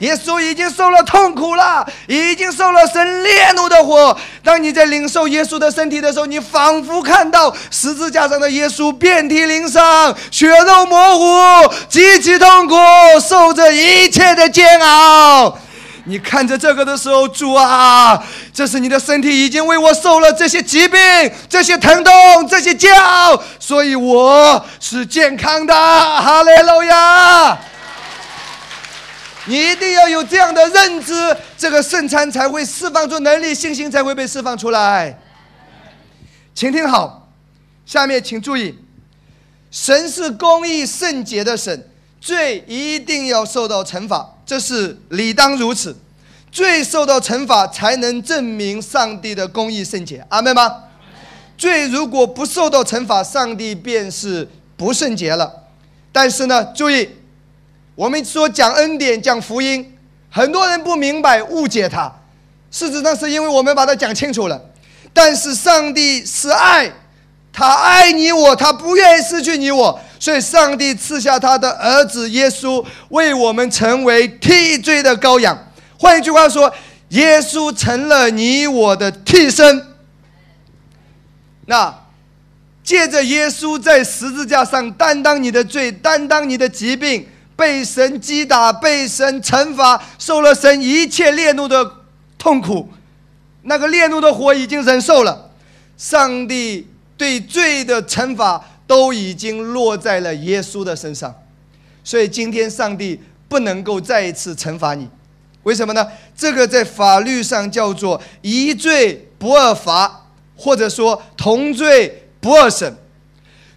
[0.00, 4.16] 耶稣已经受了痛苦了，已经受了神烈怒的火。
[4.42, 12.74] 当你在领受耶稣的身体的时候，你仿佛看到十字架上的耶稣遍体鳞伤、血肉模糊、极其痛苦，
[13.26, 15.56] 受着一切的煎熬。
[16.08, 21.00] 你看着这个的时候，主啊，这是你的身体已经为我受了这些疾病、
[21.48, 22.12] 这些疼痛、
[22.48, 25.74] 这些煎熬，所以我是健康的。
[25.74, 27.58] 哈利路亚！
[29.46, 35.18] 你一定要有这样的认知，这个圣餐才会释放出能力，信心才会被释放出来。
[36.54, 37.28] 请听好，
[37.84, 38.78] 下面请注意，
[39.72, 41.90] 神是公义圣洁的神。
[42.26, 45.96] 罪一定要受到惩罚，这是理当如此。
[46.50, 50.26] 罪受到惩罚，才能证明上帝的公义圣洁。
[50.28, 50.82] 阿门吗？
[51.56, 55.68] 罪如果不受到惩罚，上帝便是不圣洁了。
[56.10, 57.08] 但是呢，注意，
[57.94, 59.96] 我们说讲恩典、讲福音，
[60.28, 62.12] 很多人不明白、误解它。
[62.72, 64.60] 事实上，是因为我们把它讲清楚了。
[65.12, 66.90] 但是上帝是爱，
[67.52, 75.56] 他爱你我，他不愿意失去你我，所以上帝赐下他的儿子耶稣，为我们成为替罪的羔羊。
[75.98, 76.72] 换一句话说，
[77.10, 79.86] 耶稣成了你我的替身。
[81.66, 81.94] 那
[82.82, 87.26] 借着耶稣在十字架上担当你的罪，担当你的疾病，
[87.56, 91.90] 被神击打，被神惩罚，受了神一切烈怒的
[92.38, 92.88] 痛苦。
[93.62, 95.50] 那个烈怒的火已经忍受了，
[95.96, 101.34] 上帝对罪的惩罚都已经落在了耶稣的身上，
[102.04, 105.08] 所以今天上帝不能够再一次惩罚你，
[105.62, 106.06] 为什么呢？
[106.36, 112.96] 这个在法律上叫做一罪不二罚，或者说同罪不二审。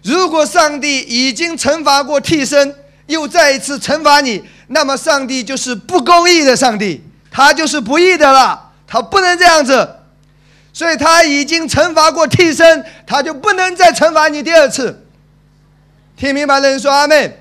[0.02, 2.74] 如果上帝已经惩罚过替身，
[3.06, 8.70] 又再一次惩罚你，那么上帝就是不公义的上帝，他就是不义的了。
[8.86, 9.88] 他不能这样子，
[10.72, 14.99] 所以他已经惩罚过替身，他就不能再惩罚你第二次。
[16.20, 17.34] 听明白的人说阿妹。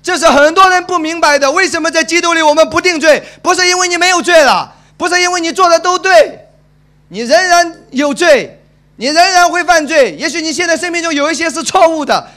[0.00, 1.50] 这是很多人不明白的。
[1.50, 3.20] 为什么在基督里我们不定罪？
[3.42, 6.46] 不是因为你没有罪了，不是因为你做的都对，
[7.08, 8.60] 你仍然有罪，
[8.96, 10.14] 你仍然会犯罪。
[10.16, 12.28] 也许你现在生命中有一些是错误的，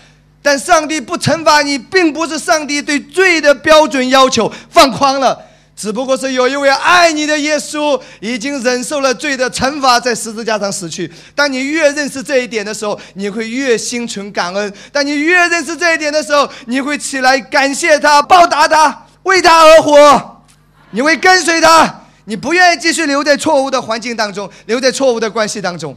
[0.42, 5.40] 但上帝不惩罚你，并不是上帝对罪的标准要求放宽了。
[5.78, 11.10] 只不过是有一位爱你的耶稣，已经忍受了罪的惩罚，在十字架上死去。
[11.36, 20.44] 当你越认识这一点的时候，你会越心存感恩；当你越认识这一点的时候，你会起来感谢他、报答他、为他而活。
[20.90, 25.96] 你会跟随他，你不愿意继续留在错误的环境当中，留在错误的关系当中。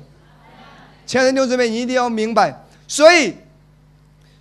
[1.07, 2.55] 亲爱的弟兄姊妹，你一定要明白，
[2.87, 3.35] 所以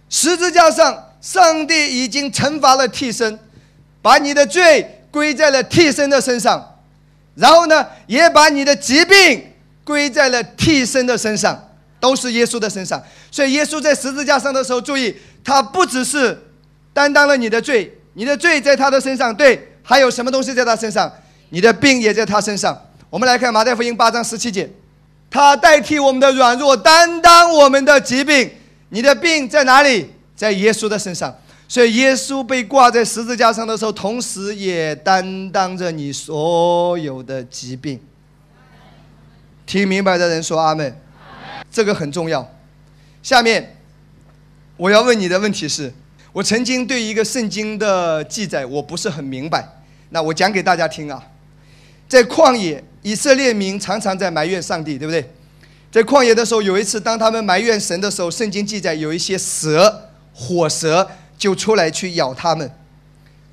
[0.09, 3.39] 十字架上，上帝已经惩罚了替身，
[4.01, 4.97] 把你的罪。
[5.11, 6.79] 归在了替身的身上，
[7.35, 9.43] 然后呢，也把你的疾病
[9.83, 11.69] 归在了替身的身上，
[11.99, 13.01] 都是耶稣的身上。
[13.31, 16.37] 所以耶稣在十字架上的时候，注意，他不只是
[16.93, 21.11] 担当了你的罪，你的罪在他的身上，对，还有什么东西在他身上？
[21.49, 22.79] 你的病也在他身上。
[23.09, 24.69] 我们来看马太福音八章十七节，
[25.31, 28.51] 他代替我们的软弱，担当我们的疾病。
[28.89, 30.13] 你的病在哪里？
[30.35, 31.35] 在耶稣的身上。
[31.71, 37.99] 所以，耶稣被挂在十字架上的时候，同时也担当着你所有的疾病。
[39.67, 40.99] 听明白的人说阿门。
[41.71, 42.51] 这个很重要。
[43.21, 43.77] 下面
[44.77, 45.93] 我要问你的问题是：
[46.33, 49.63] 我曾经对一个圣经的记载我不是很明白，
[50.09, 51.23] 那我讲给大家听啊。
[52.07, 55.29] 在旷野，以色列民常常在埋怨上帝，对不对？
[55.91, 61.07] 在旷野的时候，有一次当他们埋怨神的时候，圣经记载有一些蛇、火蛇。
[61.39, 62.69] 就出来去咬他们，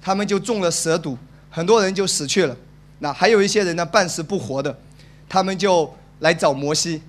[0.03, 1.17] 他们就中了蛇毒，
[1.49, 2.55] 很多人就死去了。
[2.99, 4.77] 那还有一些人呢，半死不活的，
[5.29, 7.01] 他们就来找摩西，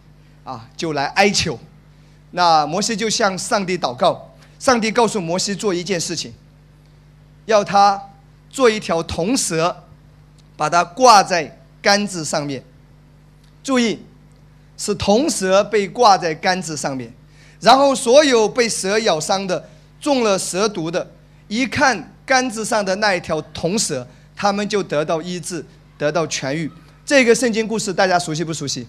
[0.43, 1.59] 啊，就来哀求。
[2.29, 6.31] 那摩西就向上帝祷告，上帝告诉摩西做一件事情，
[7.45, 7.99] 要他
[8.51, 9.83] 做一条铜蛇，
[10.55, 12.63] 把它挂在杆子上面。
[13.63, 14.05] 注意，
[14.77, 17.11] 是铜蛇被挂在杆子上面，
[17.59, 19.69] 然后所有被蛇咬伤的。
[19.99, 21.11] 中了蛇毒的，
[21.47, 25.63] 一看杆子上的那一条铜蛇，他们就得到医治，
[25.97, 26.69] 得到痊愈。
[27.05, 28.85] 这个圣经故事大家熟悉不熟悉？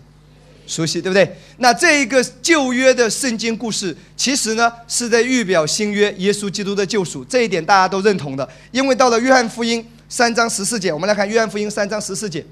[0.67, 1.37] 熟悉，对不对？
[1.57, 8.47] 那这一个旧约的圣经故事，其实呢是在预表新约耶稣基督的救赎，这一点大家都认同的。
[8.71, 12.45] 因为到了约翰福音三章十四节，我们来看约翰福音三章十四节，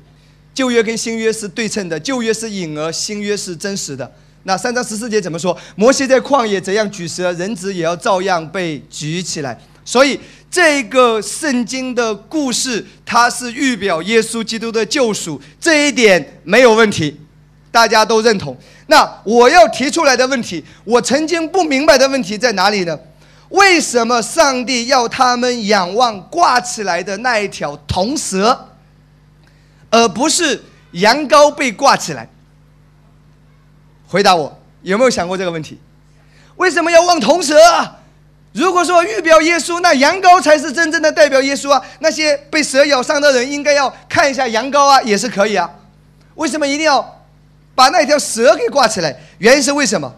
[0.55, 4.11] 旧约跟新约是对称的，旧约是隐而，新约是真实的。
[4.47, 5.57] 那三章十四节怎么说？
[5.75, 9.59] 摩西在旷野怎样举蛇，人子也要照样被举起来。
[9.85, 10.19] 所以
[10.49, 17.21] 这个圣经的故事，它是预表耶稣基督的救赎，这一点没有问题，
[17.73, 18.57] 大家都认同。
[18.87, 22.97] 那我要提出来的问题，我曾经不明白的问题在哪里呢？
[23.49, 28.69] 为什么上帝要他们仰望挂起来的那一条铜蛇，
[29.91, 32.29] 而不是羊羔被挂起来？
[34.09, 35.79] 回答我，有没有想过这个问题？
[36.57, 37.99] 为什么要望铜蛇啊？
[38.53, 41.83] 如果说预表耶稣，那羊羔才是真正的代表耶稣啊！
[41.99, 45.71] 那些被蛇咬伤的人应该要看一下羊羔啊，也是可以啊。
[46.37, 47.23] 为什么一定要
[47.75, 49.15] 把那条蛇给挂起来？
[49.37, 50.15] 原因是为什么？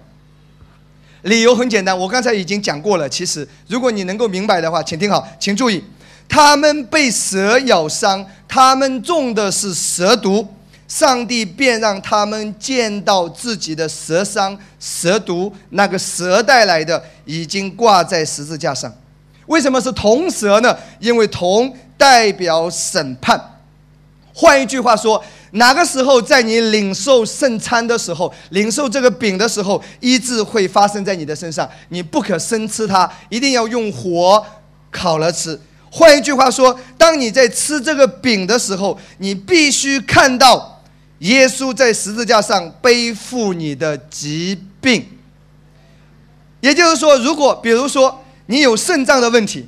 [1.23, 3.09] 理由很简单，我刚才已经讲过了。
[3.09, 5.83] 其实，如果你能够明白的话，请听好，请注意，
[6.29, 10.47] 他们被蛇咬伤，他们中的是蛇毒，
[10.89, 18.93] 上帝便让他们见到自己的蛇伤、蛇毒，那个蛇带来的已经挂在十字架上。
[19.47, 20.77] 为什么是铜蛇呢？
[20.99, 23.61] 因为铜代表审判。
[24.35, 25.23] 换一句话说。
[25.53, 31.67] 哪个时候，在你领受圣餐的时候，领受这个饼的时候，医治会发生在你的身上。
[31.89, 34.45] 你不可生吃它，一定要用火
[34.91, 35.59] 烤了吃。
[35.91, 40.78] 换一句话说，当你在吃这个饼的时候，你必须看到
[41.19, 45.07] 耶稣在十字架上背负你的疾病。
[46.61, 49.67] 也就是说，如果比如说你有肾脏的问题，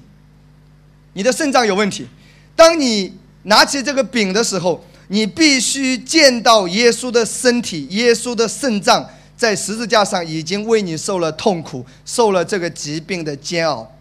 [1.12, 2.06] 你的肾脏有问题，
[2.54, 4.84] 当你拿起这个饼的时候。
[5.12, 9.04] 你必须见到耶稣的身体，耶稣的肾脏
[9.36, 13.92] 在十字架上已经为你受了痛苦，受了这个疾病的煎熬。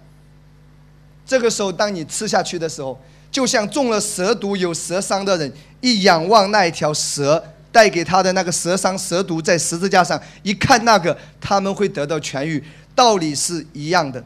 [1.25, 5.51] 这个时候，当你吃下去的时候，就像中了蛇毒、有蛇伤的人，
[5.81, 12.63] 一仰望那一条蛇带给他的那个蛇伤、蛇毒，在十字架上一看那个，他们会得到痊愈，
[12.95, 14.23] 道理是一样的。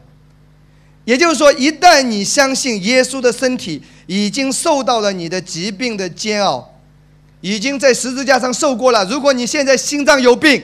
[1.04, 6.70] 也就是说，一旦你相信耶稣的身体已经受到了你的疾病的煎熬。
[7.42, 9.04] 已经在十字架上受过了。
[9.04, 10.62] 如果你现在心脏有病，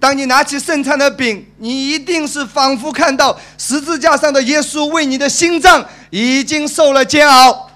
[0.00, 7.70] 当你拿起圣餐的饼，你一定是仿佛看到十字架上的耶稣为你的心脏已经受了煎熬。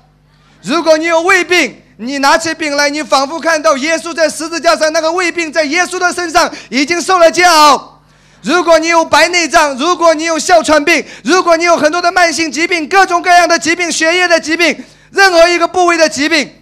[0.62, 8.02] 如果你有胃病，你拿起饼来，你仿佛看到耶稣在十字架上那个胃病在耶稣的身上已经受了煎熬。
[8.42, 16.52] 如果你有白内障，如果你有哮喘病，如果你有很多的慢性疾病，各种各样的疾病，血液的疾病，任何一个部位的疾病。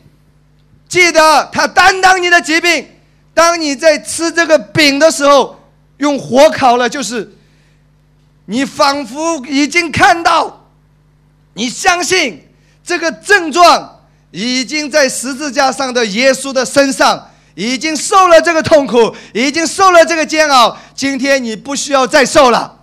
[0.88, 2.86] 记得他担当你的疾病。
[3.36, 5.60] 当你在吃这个饼的时候，
[5.98, 7.30] 用火烤了，就是
[8.46, 10.64] 你仿佛已经看到，
[11.52, 12.48] 你相信
[12.82, 20.74] 这个症状已经在十字架上的耶稣的身上已经受了这个痛苦，已经受了这个煎熬。
[20.94, 22.74] 今天你不需要再受了。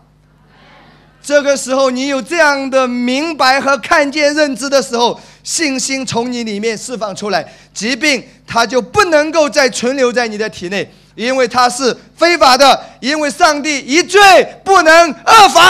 [1.24, 5.20] 这个时候，你有这样的明白和看见认知的时候。
[5.46, 14.20] 信心从你里面释放出来，疾病它就不能够再存留在你的体内，因为它是非法的，因为上帝一罪
[14.64, 15.64] 不能二罚。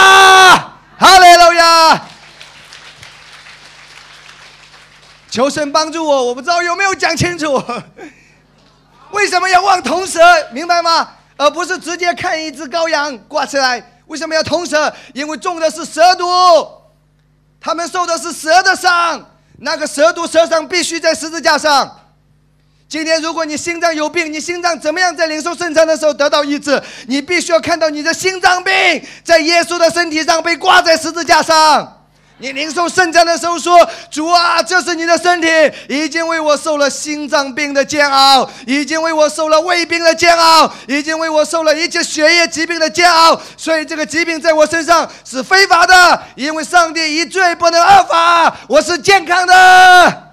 [0.98, 2.02] 哈利路亚！
[5.32, 7.64] 求神帮助我，我不知道有没有讲清楚。
[9.12, 10.20] 为什么要望铜蛇？
[10.52, 11.10] 明白吗？
[11.38, 13.82] 而不是直接看一只羔羊挂起来？
[14.08, 14.94] 为什么要铜蛇？
[15.14, 16.28] 因为中的是蛇毒，
[17.62, 19.26] 他们受的是蛇的伤。
[19.60, 22.02] 那个蛇毒蛇伤必须在十字架上。
[22.94, 26.80] 今天，如果你心脏有病，你心脏怎么样在领受圣餐的时候得到医治？
[27.08, 28.74] 你必须要看到你的心脏病
[29.24, 32.02] 在耶稣的身体上被挂在十字架上。
[32.38, 35.48] 你领受圣餐的时候说：“主啊，这是你的身体，
[35.90, 43.42] 已经为我受了心脏病的煎熬，已经为我受了胃病的煎熬，已经为我受了一切血液疾病的煎熬。
[43.58, 50.26] 所以这个疾病在我身上是非法的，因为上帝一罪不能二罚，我是健康的。”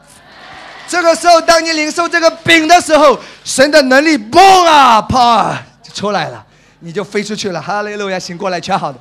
[0.91, 6.45] 这个时候，当你领受这个饼的时候，神的能力嘣啊啪就出来了，
[6.80, 7.62] 你就飞出去了。
[7.62, 8.99] 哈利路亚，醒过来，全好的。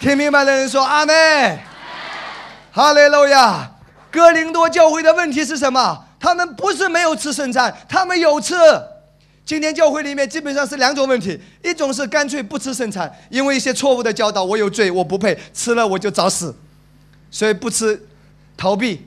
[0.00, 1.58] 听明白的人说阿门，
[2.72, 3.70] 哈利路亚。
[4.10, 6.06] 哥林多教会的问题是什么？
[6.18, 8.56] 他们不是没有吃圣餐，他们有吃。
[9.44, 16.52] 今天教会里面基本上是两种问题：一种是干脆不吃圣餐，因为一些错误的教导，我有罪，我不配吃了我就找死，
[17.30, 18.04] 所以不吃，
[18.58, 19.00] 逃避，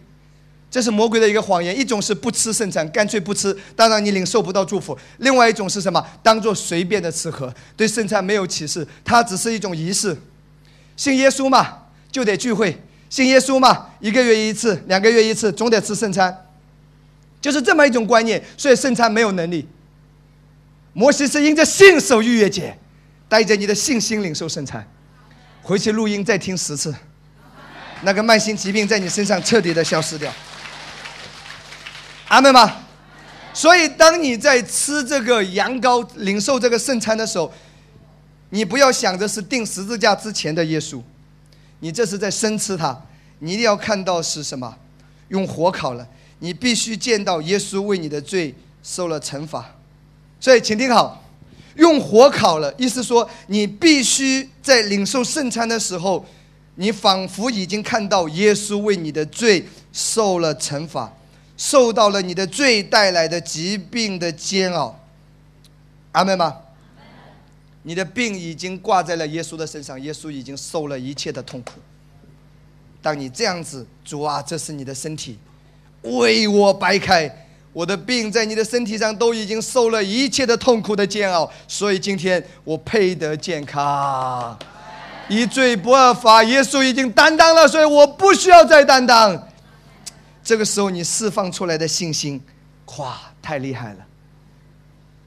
[0.71, 1.77] 这是魔鬼的一个谎言。
[1.77, 4.97] 一种是不吃圣餐，干脆不吃，当然你领受不到祝福。
[5.17, 6.03] 另外一种是什么？
[6.23, 10.17] 当做随便的吃喝，对圣餐没有启示，它只是一种仪式。
[10.95, 11.79] 信耶稣嘛，
[12.11, 12.71] 就得聚会；
[13.09, 16.45] 信耶稣嘛，一个月一次、两个月一次，总得吃圣餐，
[17.41, 18.41] 就是这么一种观念。
[18.57, 19.67] 所以圣餐没有能力。
[20.93, 22.77] 摩西是因着信守逾越节，
[23.27, 24.85] 带着你的信心领受圣餐，
[25.61, 26.93] 回去录音再听十次，
[28.03, 30.31] 那个慢性疾病在你身上彻底的消失掉。
[32.27, 32.77] 阿门吗？
[33.53, 37.51] 所以当你在吃这个羊羔、领受这个圣餐的时候。
[38.53, 41.01] 你不要想着是钉十字架之前的耶稣，
[41.79, 43.01] 你这是在生吃他。
[43.39, 44.77] 你一定要看到是什么，
[45.29, 46.05] 用火烤了。
[46.39, 49.73] 你必须见到耶稣为你的罪受了惩罚。
[50.37, 51.23] 所以，请听好，
[51.75, 56.25] 用火烤了，意思说你必须在领受圣餐的时候，
[56.76, 61.13] 你仿佛已经看到耶稣为你的罪受了惩罚，
[61.57, 64.97] 受到了你的罪带来的疾病的煎熬。
[66.13, 66.57] 阿门吗？
[67.84, 71.74] 你的病已经挂在了耶稣的身上，耶稣已经受了一切的痛苦。
[73.01, 75.39] 当你这样子，主啊，这是你的身体，
[76.03, 84.57] 为我掰开，我的病在你的身体上都已经受了一切的痛苦的煎熬，所以今天我配得健康。
[85.32, 89.47] 一罪不二法，耶稣已经担当了，所以我不需要再担当。
[90.43, 92.41] 这个时候，你释放出来的信心，
[92.97, 93.99] 哇，太厉害了！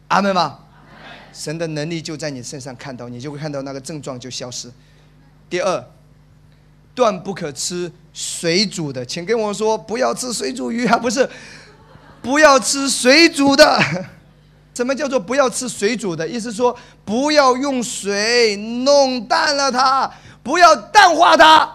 [0.09, 0.59] 阿门吗？
[1.33, 4.71] 神的能力就在你身上看到，你就会看到那个症状就消失。
[5.49, 5.83] 第二，
[6.95, 11.27] 断不可吃水煮的，请跟我说不要吃水煮鱼啊，不是，
[12.21, 13.81] 不要吃水煮的。
[14.75, 16.27] 什么叫做不要吃水煮的？
[16.27, 20.11] 意思说不要用水弄淡了它，
[20.43, 21.71] 不要淡化它。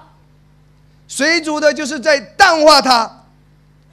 [1.08, 3.24] 水煮的就是在淡化它。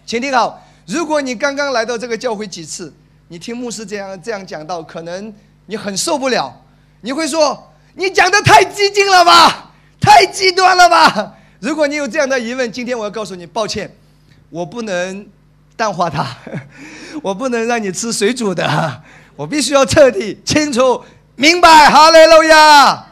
[0.04, 2.92] 请听好，如果你刚刚来到这个教会几次，
[3.28, 5.32] 你听牧师这样这样讲到，可能。
[5.68, 6.62] 你很受不了，
[7.00, 11.34] 你会说你讲的太激进了吧，太极端了吧？
[11.58, 13.92] 如果你有这样的疑问，今天我要告诉你，抱歉，
[14.48, 15.26] 我不能
[15.76, 16.26] 淡化它，
[17.22, 19.02] 我不能让你吃水煮的，
[19.36, 21.04] 我必须要彻底清楚
[21.34, 21.88] 明白。
[21.90, 23.06] 哈雷路亚！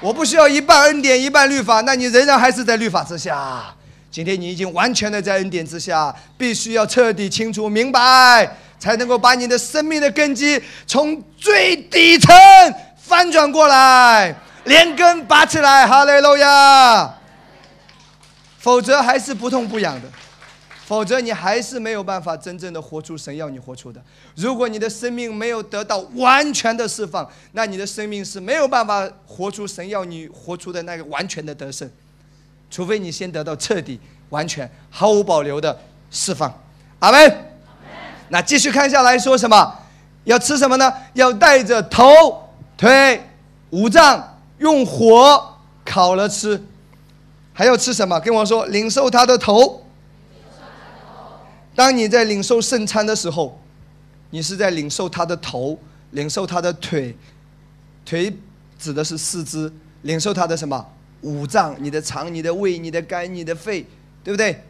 [0.00, 3.62] 我不需要一半恩典一半律法，那你仍然还是在律法之下。
[4.10, 8.56] 今天你已经完全的在恩典之下，必须要彻底清楚明白。
[8.82, 12.34] 才能够把你的生命的根基从最底层
[12.96, 14.34] 翻转过来，
[14.64, 17.14] 连根拔起来，哈雷路亚！
[18.58, 20.08] 否则还是不痛不痒的，
[20.84, 24.02] 否则你还是没有办法真正的活出神要你活出的。
[24.34, 31.88] 如果你的生命没有得到完全的释放，那你的生命是没有办法活出神要你活出的那个完全的得胜，
[32.70, 33.98] 除非你先得到彻底、
[34.30, 35.78] 完全、毫无保留的
[36.10, 36.52] 释放。
[36.98, 37.46] 阿门。
[38.28, 39.78] 那继续看下来说什么？
[40.24, 40.92] 要吃什么呢？
[41.14, 43.20] 要带着头、腿、
[43.70, 46.62] 五脏，用火烤了吃。
[47.52, 48.18] 还要吃什么？
[48.20, 49.81] 跟我说，领受他的头。
[51.74, 53.60] 当你在领受圣餐的时候，
[54.30, 55.78] 你是在领受他的头，
[56.10, 57.16] 领受他的腿。
[58.04, 58.32] 腿
[58.78, 60.86] 指的是四肢，领受他的什么？
[61.22, 63.86] 五脏，你的肠、你的胃、你的肝、你的肺，
[64.24, 64.62] 对不对？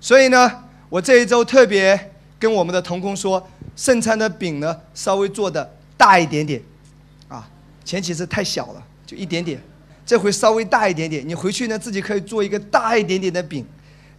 [0.00, 2.08] 所以呢，我这一周特别。
[2.38, 6.58] 跟我们的童工说，圣餐的饼呢，稍微做的大一点点，
[7.28, 7.46] 啊，
[7.84, 9.60] 前几次太小了，就一点点，
[10.06, 11.22] 这回稍微大一点点。
[11.28, 13.62] 你回去呢，自己可以做一个大一点点的饼。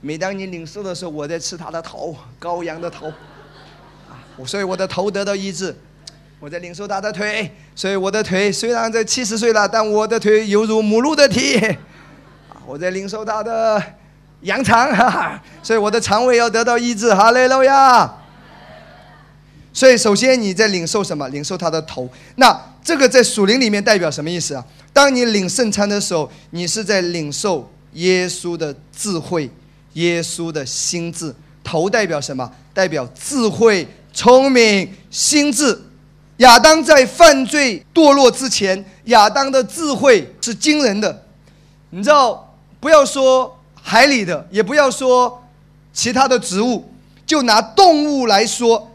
[0.01, 3.07] 每当你领受的时候，我在吃他的头，羔羊的头，
[4.09, 5.75] 啊，我所以我的头得到医治。
[6.39, 11.57] 我在领受他的腿，所以我的腿虽然在七十岁了，但我的腿犹如母鹿的蹄。
[11.57, 11.77] 啊，
[12.65, 13.81] 我在领受他的。
[14.41, 18.11] 羊肠，哈哈，所以我的肠胃要得到医治，哈利路亚。
[19.71, 21.29] 所以首先你在领受什么？
[21.29, 22.09] 领受他的头。
[22.37, 24.65] 那这个在属灵里面代表什么意思啊？
[24.91, 29.47] 当你领圣餐的时候，你是在领受耶稣的智慧，
[29.93, 31.33] 耶稣的心智。
[31.63, 32.51] 头代表什么？
[32.73, 35.81] 代表智慧、聪明、心智。
[36.37, 41.23] 亚当在犯罪堕落之前，亚当的智慧是惊人的。
[41.91, 43.57] 你知道，不要说。
[43.83, 45.43] 海里的也不要说
[45.91, 46.87] 其他的植物，
[47.25, 48.91] 就拿动物来说，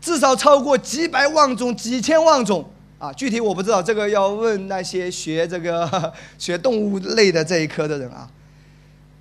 [0.00, 2.68] 至少超过几百万种、几千万种
[2.98, 3.12] 啊！
[3.12, 8.28] 具体我不知道，这个要问那些学这个学动物类的这一科的人啊。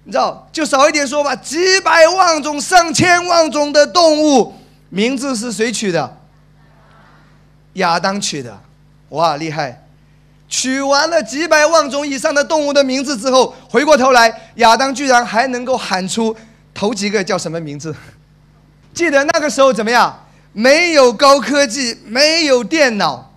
[0.06, 4.54] 你知道，就少一点说吧，几百万种、上千万种的动物，
[4.90, 6.18] 名字是谁取的？
[7.74, 8.62] 亚当取的，
[9.10, 9.82] 哇，厉害！
[10.48, 16.36] 取完了几百万种以上的动物的名字之后，回过头来，亚当居然还能够喊出
[16.72, 17.94] 头几个叫什么名字？
[18.94, 20.24] 记得那个时候怎么样？
[20.54, 23.34] 没有高科技，没有电脑，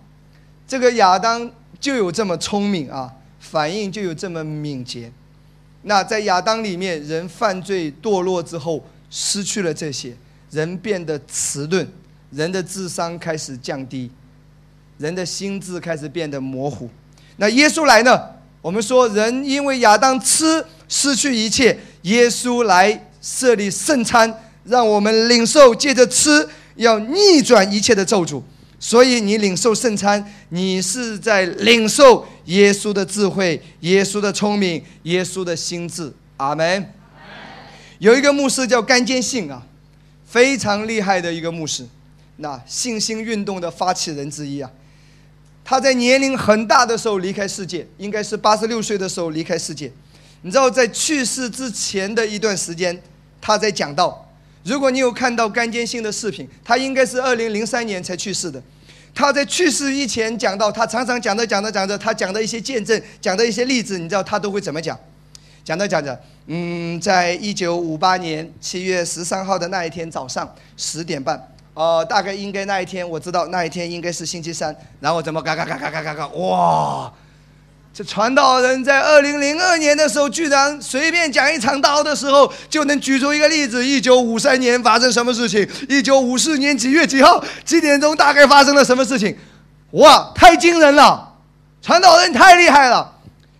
[0.69, 1.51] 这个亚当
[1.81, 3.11] 就有这么聪明啊，
[3.41, 5.11] 反应就有这么敏捷。
[5.83, 10.15] 那在亚当里面，人犯罪堕落之后，失去了这些，
[10.51, 11.87] 人变得迟钝，
[12.31, 14.11] 人的智商开始降低。
[14.99, 16.91] 人的心智开始变得模糊，
[17.37, 18.21] 那耶稣来呢？
[18.61, 28.43] 我们说人因为亚当吃失去一切，耶稣来设立圣餐，让我们领受，借着吃要逆转一切的咒诅。
[28.81, 36.13] 所以你领受圣餐，你是在领受耶稣的智慧、耶稣的聪明、耶稣的心智。
[36.37, 36.93] 阿门。
[37.99, 39.67] 有一个牧师叫甘坚信啊，
[40.25, 41.87] 非常厉害的一个牧师，
[42.37, 44.71] 那信心运动的发起人之一啊。
[45.65, 49.93] 他在年龄很大的时候离开世界，应该是八十六岁的时候离开世界。
[50.43, 52.99] 你知道，在去世之前的一段时间，
[53.41, 54.31] 他在讲到，
[54.63, 58.63] 如果你有看到甘坚信的视频，他应该是二零零三年才去世的。
[59.19, 64.97] 他在去世以前讲到，他常常讲着讲着讲着，他讲的一些见证，讲的一些例子，你知道他都会怎么讲？
[65.65, 66.17] 讲着讲着，
[66.47, 77.13] 嗯，在一九五八年七月十三号的那一天早上十点半，呃，大概应该那一天我知道那一天应该是星期三，然后怎么嘎嘎嘎嘎嘎嘎，哇！
[77.99, 85.69] 这传道人在二零零二年的时候，居然随便讲一场道的时候，就能举出一个例子：一九五三年发生什么事情？
[85.89, 89.37] 一九五四年几月几号几点钟大概发生了什么事情？
[89.91, 91.35] 哇，太惊人了！
[91.83, 93.13] 传道人太厉害了，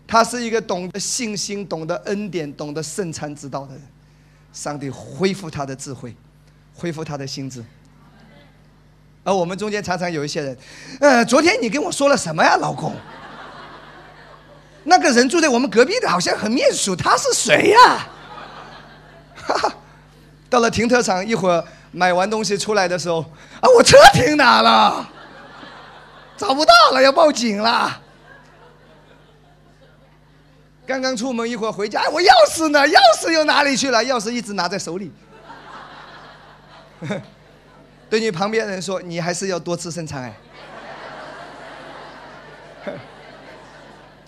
[0.07, 3.83] 他是一个懂得信心、懂得恩典、懂得圣餐之道的人。
[4.53, 6.15] 上帝恢复他的智慧，
[6.77, 7.65] 恢复他的心智。
[9.25, 10.57] 而我们中间常常有一些人，
[11.01, 12.95] 呃，昨天你跟我说了什么呀，老公？
[14.89, 18.09] 那个人住在我们隔壁的，好像很面熟，他是谁呀？
[20.49, 21.63] 到了停车场，一会儿
[21.93, 23.21] 买完东西出来的时候，
[23.61, 25.07] 啊，我车停哪了？
[26.39, 28.01] 找不到了，要报警了。
[30.87, 32.81] 刚刚出门，一会儿回家，哎，我钥匙呢？
[32.89, 34.03] 钥匙又哪里去了？
[34.03, 35.13] 钥匙一直拿在手里。
[38.09, 40.35] 对你旁边人说，你还是要多吃生菜
[42.87, 42.95] 哎。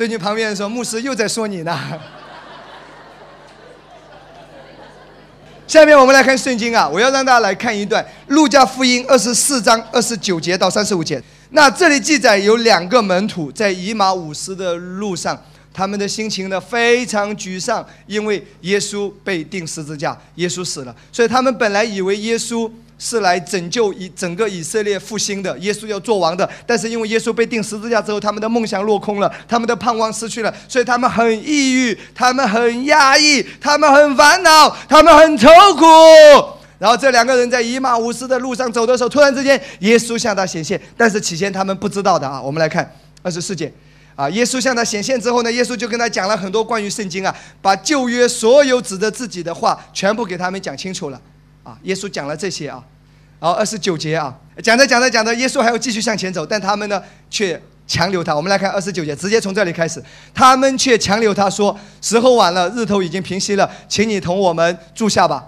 [0.01, 1.79] 对你旁边人说：“牧师又在说你呢。
[5.69, 11.23] ”下面我们来看圣经啊，我要让大家来看一段《路加福音》二十四章二十九节到三十五节。
[11.51, 15.39] 那这里记载有两个门徒在以马五斯的路上，
[15.71, 22.73] 他们的心情呢非常沮丧，因为耶稣被钉十字架，耶稣死了，所以他们本来以为耶稣。
[23.03, 26.49] 是来拯救以整个以色列复兴的，耶稣要做王的。
[26.67, 35.85] 但是因为耶稣被钉十字架之后，他们的梦想落空了，他们的盼望失去了，所以他们很抑郁，他们很压抑，他们很烦恼，他们很愁苦。
[36.79, 42.41] 然后这两个人在以马五斯的路上走的时候，突然之间耶稣向他显现，但是起先他们不知道的啊。
[42.41, 43.73] 我们来看二十四节，
[44.15, 51.21] 啊，耶稣向他显现之后呢，耶稣就跟他讲了很多关于圣经啊，把旧约所有指着自己的话全部给他们讲清楚了。
[51.83, 52.83] 耶稣讲了这些啊，
[53.41, 58.35] 然后二十九节啊，讲着讲着讲着，耶稣还要继续向前走，但他们呢却强留他。
[58.35, 60.03] 我们来看二十九节，直接从这里开始，
[60.33, 65.45] 他们却强留他说：“时候晚了，日头已经平息了，请你同我们住下吧。”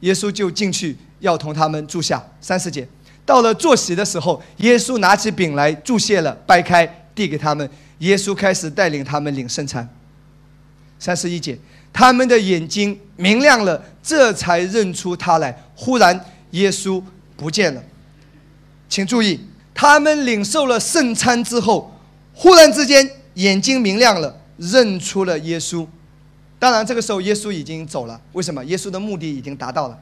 [0.00, 2.22] 耶稣就进去要同他们住下。
[2.40, 2.86] 三十节，
[3.24, 7.68] 到了坐席的时候，耶稣拿起饼来注谢了，掰开递给他们。
[8.00, 9.88] 耶稣开始带领他们领圣餐。
[10.98, 11.58] 三十一节。
[11.96, 15.64] 他们的眼睛明亮了，这才认出他来。
[15.74, 17.02] 忽然，耶稣
[17.38, 17.82] 不见了。
[18.86, 19.40] 请注意，
[19.72, 21.98] 他们领受了圣餐之后，
[22.34, 25.86] 忽然之间眼睛明亮了，认出了耶稣。
[26.58, 28.20] 当然，这个时候耶稣已经走了。
[28.32, 28.62] 为什么？
[28.66, 29.98] 耶稣的目的已经达到了，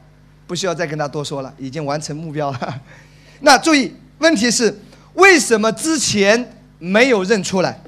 [0.49, 2.81] 不需要再跟他多说了，已经完成目标了。
[3.39, 4.77] 那注意，问题是
[5.13, 7.81] 为什么之前没有认出来？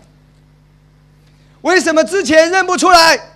[1.63, 3.33] 为什么之前认不出来？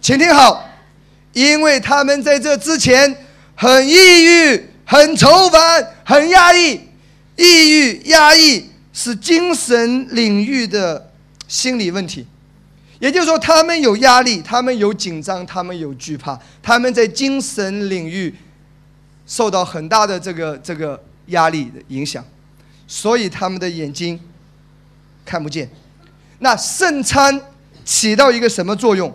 [0.00, 0.68] 请听好，
[1.32, 3.14] 因为他们在这之前
[3.54, 6.80] 很抑郁、很愁烦、很压抑。
[7.36, 11.10] 抑郁、压抑是精神领域的
[11.48, 12.26] 心理问题，
[12.98, 18.34] 也就是说，他们有压力，他们有紧张，他们有惧怕，他们在精神领域
[19.26, 22.22] 受到很大的这个这个压力的影响，
[22.86, 24.20] 所以他们的眼睛
[25.24, 25.66] 看不见。
[26.40, 27.40] 那圣餐
[27.86, 29.10] 起到一个什么作用？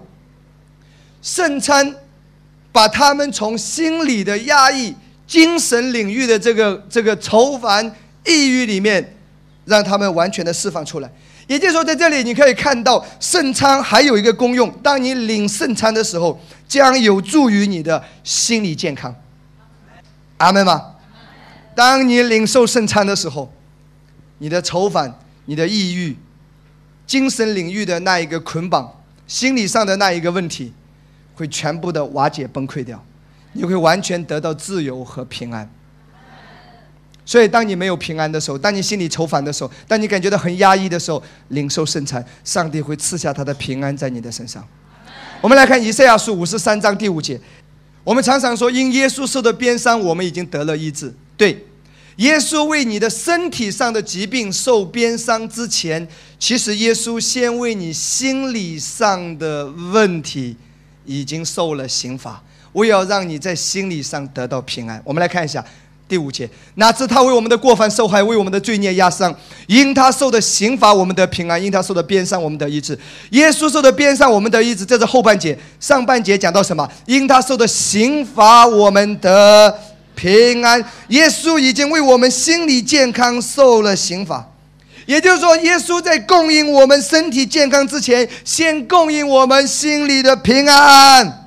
[1.25, 1.95] 圣餐
[2.71, 4.95] 把他们从心理的压抑、
[5.25, 7.83] 精神领域的这个这个愁烦、
[8.23, 9.17] 抑郁里面，
[9.65, 11.11] 让他们完全的释放出来。
[11.47, 19.15] 也就是说，在这里你可以看到，圣餐还有一个功用：当你领圣餐的时候，将有助于你的心理健康。
[20.37, 20.91] 阿门吗？
[21.73, 23.51] 当你领受圣餐的时候，
[24.37, 25.11] 你的愁烦、
[25.45, 26.15] 你的抑郁、
[27.07, 30.71] 精神领域的那一个捆绑、心理上的那一个问题。
[31.35, 33.03] 会全部的瓦解崩溃掉，
[33.53, 35.69] 你会完全得到自由和平安。
[37.27, 44.63] 所以，当你没有平安的时候，当你心里愁烦的时候，当你感觉到很压抑的时候，领受圣餐，上帝会赐下他的平安在你的身上。
[45.41, 47.39] 我们来看以赛亚书五十三章第五节，
[48.03, 51.11] 我们常常说，因耶稣受的鞭伤，我们已经得了医治。
[51.35, 51.65] 对，
[52.17, 56.07] 耶稣为你的身体上的疾病受鞭伤之前，
[56.37, 60.55] 其实耶稣先为你心理上的问题。
[61.05, 62.41] 已经受了刑罚，
[62.71, 65.01] 我要让你在心理上得到平安。
[65.03, 65.63] 我们来看一下
[66.07, 69.35] 第五节，哪知他为我们的过犯受害，为我们的罪孽压伤，
[69.65, 72.97] 因他受的刑罚，我们得平安；因他受的鞭伤，我们得医治。
[73.31, 74.85] 耶稣受的鞭伤，我们得医治。
[74.85, 76.87] 这是后半节，上半节讲到什么？
[77.07, 79.79] 因他受的刑罚，我们得
[80.13, 80.83] 平安。
[81.07, 84.47] 耶稣已经为我们心理健康受了刑罚，
[85.05, 91.41] 也就是说，耶稣在供应我们身体健康之前，先供应我们心里的平安。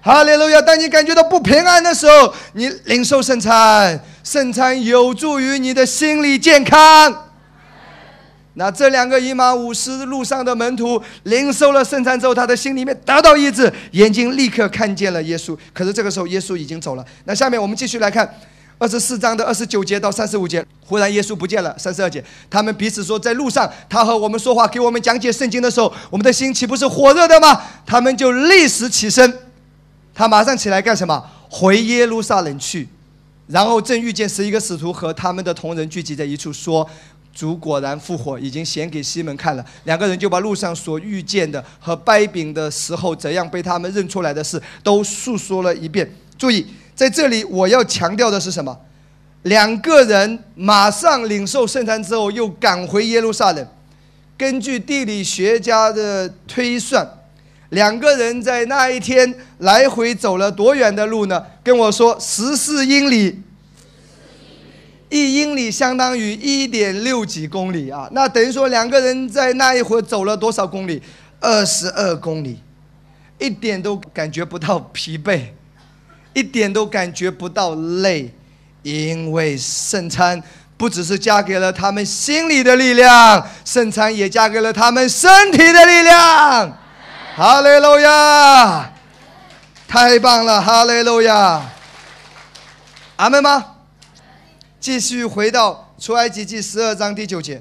[0.00, 0.62] 哈利路亚！
[0.62, 7.24] 当你感觉到不平安的时候，你领受圣餐，圣餐有助于你的心理健康。
[8.54, 15.56] 那这两个以马五斯路上的门徒领受了圣餐之后，他的心里面得到医治，眼睛立刻看见了耶稣。
[15.74, 17.04] 可是这个时候，耶稣已经走了。
[17.24, 18.28] 那下面我们继续来看
[18.78, 20.64] 二十四章的二十九节到三十五节。
[20.86, 21.76] 忽然耶稣不见了。
[21.78, 27.60] 三十二节，他们彼此说，在路上他和我们说话，给我们讲解圣经的时候，我们的心岂不是火热的吗？
[27.84, 29.40] 他们就立时起身。
[30.14, 31.22] 他马上起来干什么？
[31.50, 32.88] 回耶路撒冷去，
[33.46, 36.88] 然后正遇见十一个使徒和他们的同人聚集在一处，说
[37.34, 46.10] ：“主果然复活，已经显给西门看了。”两个人就把路上所遇见的和掰饼的时候怎样被他们认出来的事都述说了一遍。
[46.36, 46.66] 注意，
[46.98, 48.76] 在这里我要强调的是什么？
[49.42, 53.64] 两个人马上领受圣餐之后，又赶回耶路撒冷。
[54.36, 57.08] 根据地理学家的推算。
[57.68, 61.44] 两个人在那一天来回走了多远的路呢？
[61.62, 63.42] 跟我说十四英里，
[65.08, 68.08] 一英里相当于一点六几公里啊！
[68.10, 71.00] 那等于说两个人在那一会儿走了多少公里？
[71.38, 72.58] 二十二公里，
[73.38, 75.42] 一点都感觉不到疲惫，
[76.38, 78.32] 一点都感觉不到累，
[78.82, 80.40] 因为圣餐
[80.76, 86.78] 不只是加给了他们心里的力量，圣餐也加给了他们身体的力量。
[87.34, 88.92] 哈利路亚，
[89.88, 90.62] 太棒了！
[90.62, 91.60] 哈利路亚，
[93.16, 93.74] 阿门吗？
[94.78, 97.60] 继续回到出埃及记十二章第九节，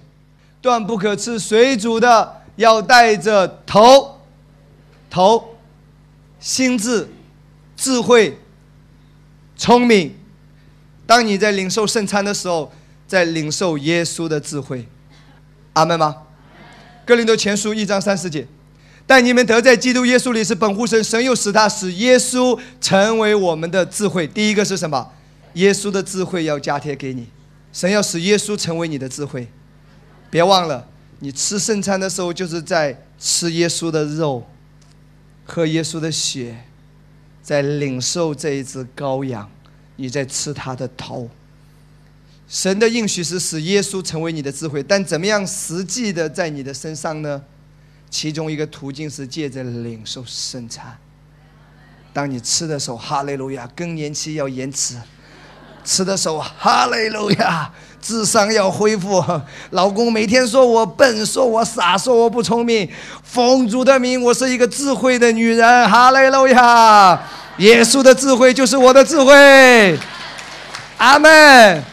[0.62, 4.20] 断不可吃水煮的，要带着头、
[5.10, 5.56] 头、
[6.40, 7.10] 心智、
[7.76, 8.40] 智慧、
[9.58, 10.16] 聪明。
[11.06, 12.72] 当你在领受圣餐的时候，
[13.08, 14.88] 在领受耶稣的智慧，
[15.74, 16.16] 阿门吗？
[17.06, 18.48] 哥林多前书一章三十节。
[19.06, 24.28] 但你们得在基督耶稣里是本乎神，神又使他使耶稣成为我们的智慧。
[24.28, 25.14] 第一个是什么？
[25.54, 27.28] 耶稣的智慧要加贴给你，
[27.72, 29.48] 神要使耶稣成为你的智慧。
[30.30, 30.86] 别忘了，
[31.20, 34.46] 你吃圣餐的时候就是在吃耶稣的肉，
[35.46, 36.66] 喝耶稣的血，
[37.48, 39.50] 在领受这一只羔羊，
[39.96, 41.30] 你在吃它的头。
[42.46, 47.42] 神的应许是使耶稣成为你的智慧，但怎么样实际的在你的身上呢？
[48.10, 50.98] 其中一个途径是借着领受圣餐。
[52.12, 54.98] 当你吃的时候，哈利路亚，更年期要延迟；
[55.86, 57.72] 吃的时候，哈利路亚，
[58.02, 59.24] 智商要恢复。
[59.70, 62.90] 老公每天说我笨，说我傻，说我不聪明。
[63.24, 67.22] 奉主的名，我是一个智慧的女人，哈利路亚。
[67.58, 70.00] 耶稣的智慧就是我的智慧。
[70.98, 71.84] 阿门。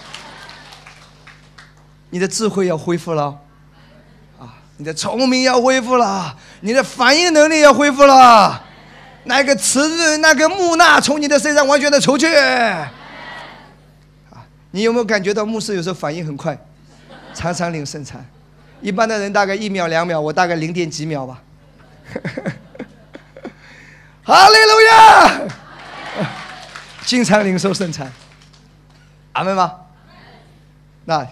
[2.11, 3.39] 你的智慧要恢复了。
[4.39, 8.61] 啊你的聪明要恢复了，你的反应能力要恢复了，
[9.23, 12.27] 那个词、那个木讷从你的身上完全的出去。
[12.35, 12.93] 啊，
[14.73, 16.59] 你有没有感觉到牧师有时候反应很快，
[17.33, 18.27] 常常领圣餐，
[18.81, 21.41] 一般的人大概一秒两秒，我大概零点几秒吧。
[22.13, 22.53] 呵呵
[24.25, 25.41] 哈利路亚，
[27.05, 28.11] 经常领受圣餐，
[29.33, 29.73] 阿门吗？
[31.05, 31.27] 那。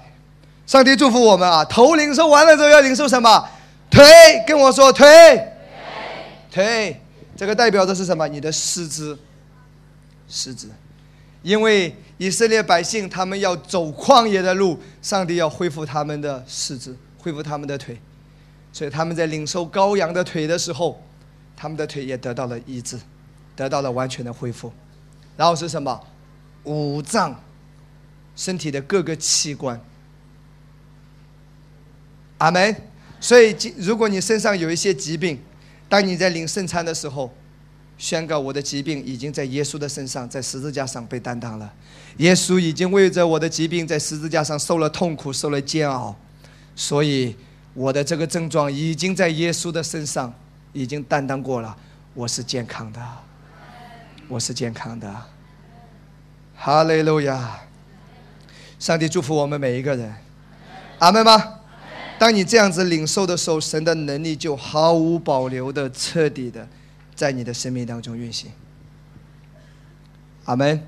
[0.64, 1.62] 上帝祝福我们啊！
[1.64, 3.46] 头领受完了之后要领受什么？
[3.90, 4.04] 腿，
[4.46, 5.06] 跟我说腿。
[6.50, 6.98] 腿，
[7.36, 8.26] 这个代表的是什么？
[8.28, 9.18] 你的四肢。
[10.28, 10.68] 四肢，
[11.42, 18.00] 因为以色列百姓他们要走旷野的路，上帝要恢复他们的四肢，恢复他们的腿，
[18.72, 21.02] 所以他们在领受羔羊的腿的时候，
[21.56, 22.98] 他们的腿也得到了医治，
[23.54, 24.72] 得到了完全的恢复。
[25.36, 26.00] 然后是什么？
[26.64, 27.34] 五脏，
[28.36, 29.80] 身体的各个器官。
[32.38, 32.74] 阿门。
[33.20, 35.38] 所以，如果你身上有一些疾病，
[35.88, 37.32] 当你在领圣餐的时候，
[37.96, 41.72] 宣告我的疾病已经在耶稣的身上，在十字架上被担当了。
[42.16, 46.16] 耶稣已经为着我的疾病在十字架上受了痛苦，受了煎熬，
[46.74, 47.36] 所以
[47.74, 50.34] 我的这个症状已经在耶稣的身上
[50.72, 51.76] 已经担当过了。
[52.14, 53.00] 我是健康的，
[54.28, 55.14] 我是健康的。
[56.56, 57.60] 哈利路亚！
[58.78, 60.14] 上帝祝福我们每一个人。
[60.98, 61.60] 阿门吗？
[62.18, 66.68] 当你这样子领受的时候，神的能力就毫无保留的、彻底的，
[67.14, 68.50] 在你的生命当中运行。
[70.44, 70.86] 阿门。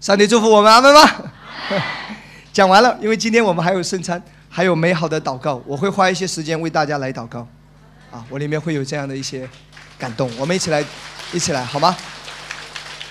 [0.00, 1.00] 上帝祝福我们，阿门吗？
[2.52, 7.46] 讲完了，因为今天我们还有圣餐，还有美好的祷告，我会花一些时间为大家来祷告。
[8.16, 9.46] 啊，我里面会有这样的一些
[9.98, 10.82] 感动，我们一起来，
[11.34, 11.94] 一起来，好吗？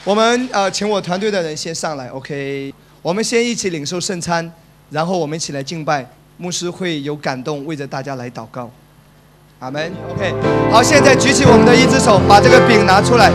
[0.03, 2.73] 我们呃，请我团队的人先上来，OK。
[3.03, 4.51] 我们先一起领受圣餐，
[4.89, 6.09] 然后我们一起来敬拜。
[6.37, 8.71] 牧师会有感动，为着大家来祷告。
[9.59, 9.91] 阿门。
[10.09, 10.33] OK。
[10.71, 13.29] 好，现在举起我们的一只手，把这个饼拿出来，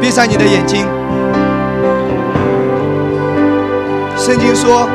[0.00, 0.86] 闭上你的眼睛。
[4.16, 4.88] 圣经说，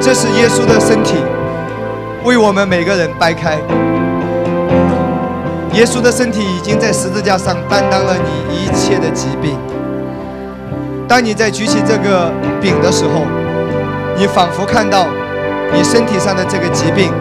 [0.00, 1.16] 这是耶稣的身体，
[2.24, 3.58] 为我们每个人掰开。
[5.74, 9.58] 耶稣的身体已经在十字架上担当了你一切的疾病。
[11.06, 13.26] 当你在举起这个饼的时候，
[14.16, 15.06] 你仿佛看到
[15.74, 17.12] 你身体上的这个疾病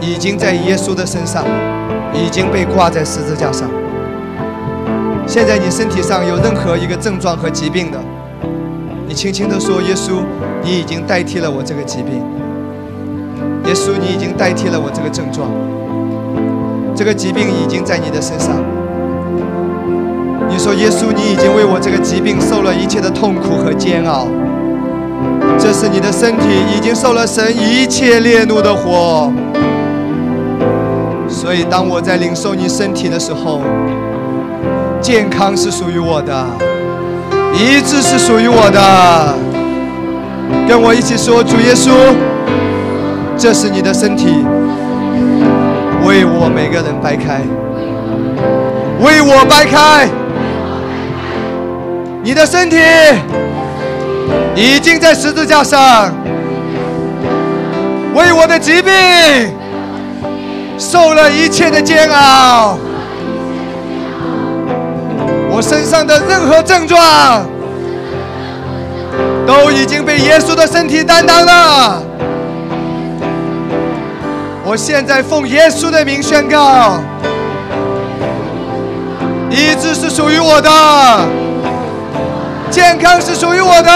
[0.00, 1.44] 已经在耶稣的身上
[2.12, 3.70] 已经被挂在十字架上。
[5.24, 7.98] 现在你身体上有任何一个症状和疾病的，
[9.06, 10.24] 你轻轻地说：“耶稣，
[10.64, 12.20] 你已经代替了我这个疾病。
[13.66, 15.48] 耶稣，你已经代替了我这个症状。
[16.94, 18.54] 这个疾病已经在你的身上。
[20.48, 24.28] 你说：耶稣，你已经为我这个疾病受了一切的痛苦和煎熬。
[25.58, 26.46] 这是你的身体
[26.76, 29.32] 已经受了神一切烈怒的火。
[31.28, 33.60] 所以，当我在领受你身体的时候，
[35.00, 36.46] 健康是属于我的。”
[37.56, 39.34] 医治是属于我的，
[40.68, 41.90] 跟我一起说：主耶稣，
[43.36, 44.44] 这是你的身体，
[46.04, 47.42] 为我每个人掰开，
[49.00, 50.08] 为我掰开，
[52.22, 52.78] 你的身体
[54.54, 56.10] 已经在十字架上，
[58.14, 58.92] 为我的疾病
[60.78, 62.78] 受了一切的煎熬。
[65.50, 67.44] 我身上的任何症状，
[69.46, 72.02] 都已经被耶稣的身体担当了。
[74.66, 76.98] 我现在奉耶稣的名宣告：
[79.50, 80.70] 医治是属于我的，
[82.70, 83.90] 健康是属于我的。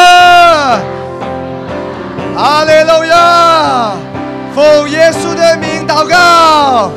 [2.36, 3.92] 阿利路亚！
[4.54, 6.90] 奉耶稣的名祷告。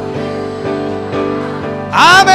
[1.92, 2.32] 阿门。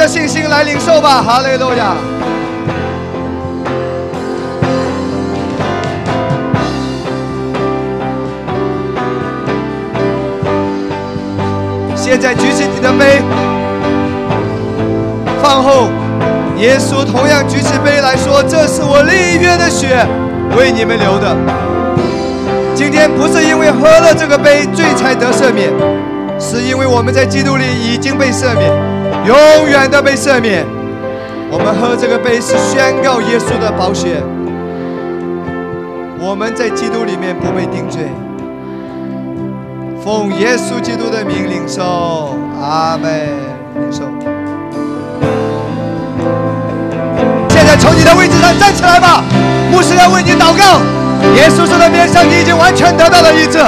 [0.00, 1.94] 的信心来领受吧，哈利路亚！
[12.10, 13.22] 现在举起你的杯，
[15.40, 15.88] 饭后，
[16.58, 20.04] 耶稣同样举起杯来说：“这是我立约的血，
[20.58, 21.36] 为你们流的。
[22.74, 25.70] 今天不是因为喝了这个杯罪才得赦免，
[26.40, 28.68] 是因为我们在基督里已经被赦免。”
[29.24, 30.66] 永远的被赦免。
[31.48, 34.20] 我们喝这个杯是宣告耶稣的宝血。
[36.18, 38.10] 我们在基督里面不被定罪。
[40.02, 43.10] 奉耶稣基督的名领受，阿门。
[43.74, 44.00] 领受。
[47.50, 49.22] 现在从你的位置上站起来吧，
[49.70, 50.80] 牧师要为你祷告。
[51.36, 53.58] 耶稣说的面上，你已经完全得到了医治。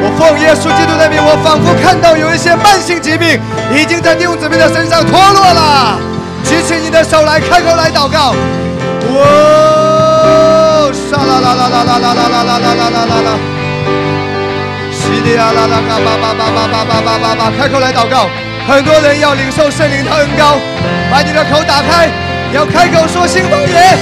[0.00, 3.38] 我奉耶稣基督的名，我仿佛看到有一些慢性疾病
[3.70, 5.98] 已经在弟兄姊妹的身上脱落了。
[6.44, 8.32] 举起你的手来，开口来祷告。
[9.12, 13.57] 哦，沙啦啦啦啦啦啦啦啦啦啦啦啦啦！
[15.08, 18.28] 西利亚啦啦嘎巴巴巴巴巴巴巴巴巴，开口来祷告。
[18.68, 20.58] 很多人要领受圣灵的恩膏，
[21.10, 22.10] 把你的口打开，
[22.52, 23.98] 要开口说新方言。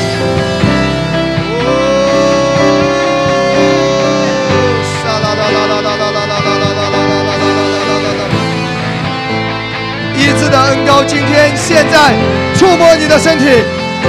[10.16, 12.16] 医治的恩膏，今天现在
[12.58, 13.44] 触摸你的身体。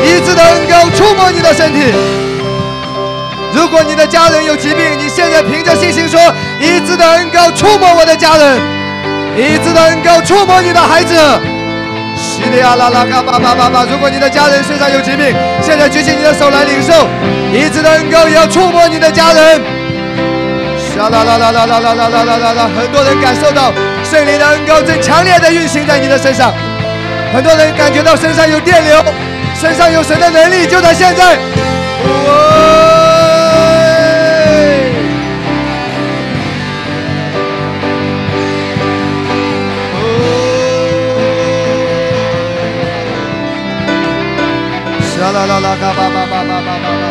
[0.04, 1.94] 医治的恩膏触摸你的身体。
[3.54, 5.27] 如果你的家人有疾病，你现：
[7.08, 8.60] 医治的恩膏触摸我的家人。
[9.38, 11.16] 医治的恩膏触摸你的孩子。
[12.18, 13.86] 西利亚拉拉嘎巴巴巴巴。
[13.90, 17.08] 如果你的家人身上有疾病，现在举起你的手来领受。
[17.54, 19.62] 医治的恩膏也要触摸你的家人。
[20.98, 22.70] 啦啦啦啦啦啦啦啦啦啦啦！
[22.76, 23.72] 很多人感受到
[24.04, 26.52] 圣灵的恩膏正强烈的运行在你的身上，
[27.34, 29.04] 很多人感觉到身上有电流，
[29.56, 31.38] 身上有神的能力，就在现在。
[45.20, 47.08] 啦啦啦啦嘎巴巴巴巴巴巴巴。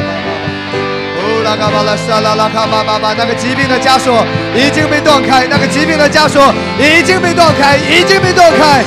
[1.46, 8.82] 拉卡巴拉沙拉拉卡巴巴巴，那个疾病的枷锁已经被断开，那个疾病的枷锁已经被断开，已经被断开。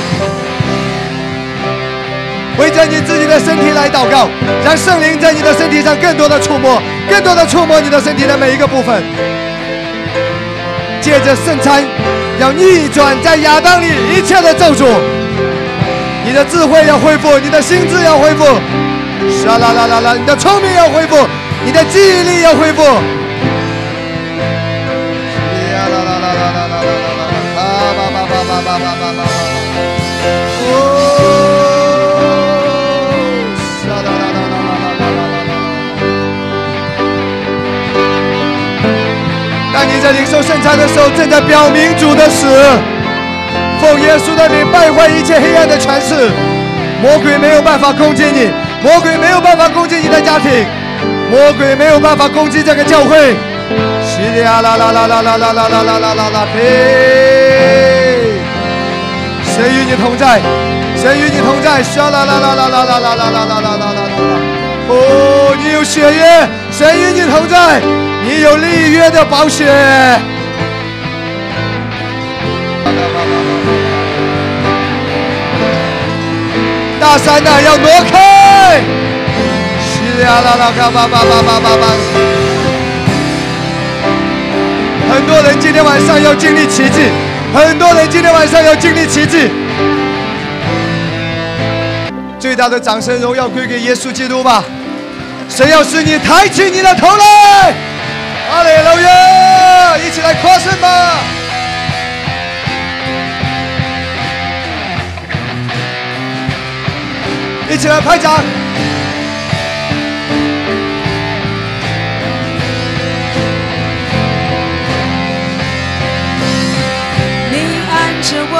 [2.58, 4.28] 围着你自己的身体来祷告，
[4.62, 9.02] 让圣灵在你的身体上更多的触摸，更多的触摸你的身体的每一个部分。
[11.00, 11.82] 借着圣餐，
[12.38, 14.84] 要逆转在亚当里一切的咒诅。
[16.26, 18.44] 你的智慧要恢复，你的心智要恢复，
[19.28, 21.16] 沙啦啦啦啦，你的聪明要恢复，
[21.64, 22.82] 你的记忆力要恢复。
[22.82, 22.88] 呀
[25.92, 26.86] 啦啦啦啦啦啦啦
[27.18, 27.22] 啦
[27.56, 27.62] 啦，啊
[27.96, 29.20] 吧吧吧吧吧吧吧吧。
[30.62, 30.68] 哦，
[33.82, 35.52] 沙啦啦啦啦啦啦啦啦啦。
[39.72, 42.46] 当你在领受圣餐的时候，正在表明主的死。
[43.80, 46.30] 奉耶稣的名败坏一切黑暗的权势，
[47.00, 48.50] 魔鬼没有办法攻击你，
[48.82, 50.66] 魔鬼没有办法攻击你的家庭，
[51.30, 53.36] 魔鬼没有办法攻击这个教会。
[54.02, 56.58] 西里啊啦啦啦啦啦啦啦啦啦啦啦啦嘿！
[59.44, 60.40] 神与你同在，
[60.96, 64.00] 神与你同在，沙啦啦啦啦啦啦啦啦啦啦啦啦啦啦！
[64.88, 67.80] 哦，你有血约，神与你同在，
[68.24, 69.66] 你有立约的保险。
[76.98, 78.29] 大山呐，要挪开！
[78.78, 81.86] 西呀啦啦嘎巴巴巴巴巴巴！
[85.12, 87.08] 很多人今天晚上要经历奇迹，
[87.52, 89.50] 很多人今天晚上要经历奇迹。
[92.38, 94.62] 最大的掌声荣耀归给耶稣基督吧！
[95.48, 97.74] 神要使你抬起你的头来，
[98.52, 99.98] 阿里路亚！
[99.98, 101.16] 一起来夸胜吧！
[107.68, 108.42] 一起来拍掌。
[118.30, 118.54] 着我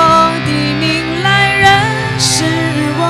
[0.44, 0.50] 的
[0.80, 1.70] 命来认
[2.18, 2.42] 识
[2.98, 3.02] 我，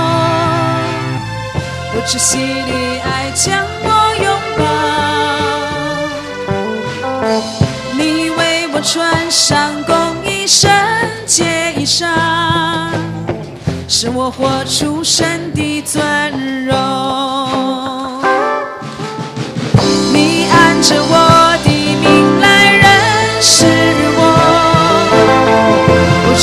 [1.90, 3.88] 不窒息的爱将我
[4.22, 4.62] 拥抱。
[7.96, 10.70] 你为我穿上公义圣
[11.24, 12.06] 洁衣裳，
[13.88, 16.76] 使我活出神的尊荣。
[20.12, 21.29] 你按着我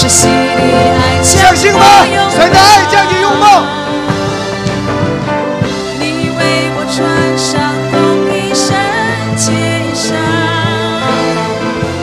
[0.10, 2.18] 相信吗我拥？
[2.32, 3.46] 神的爱将你拥抱。
[6.00, 6.02] 你
[6.38, 6.40] 为
[6.76, 6.96] 我穿
[7.38, 7.52] 上
[7.92, 7.96] 公
[8.32, 8.66] 义圣
[9.36, 10.16] 洁衣裳，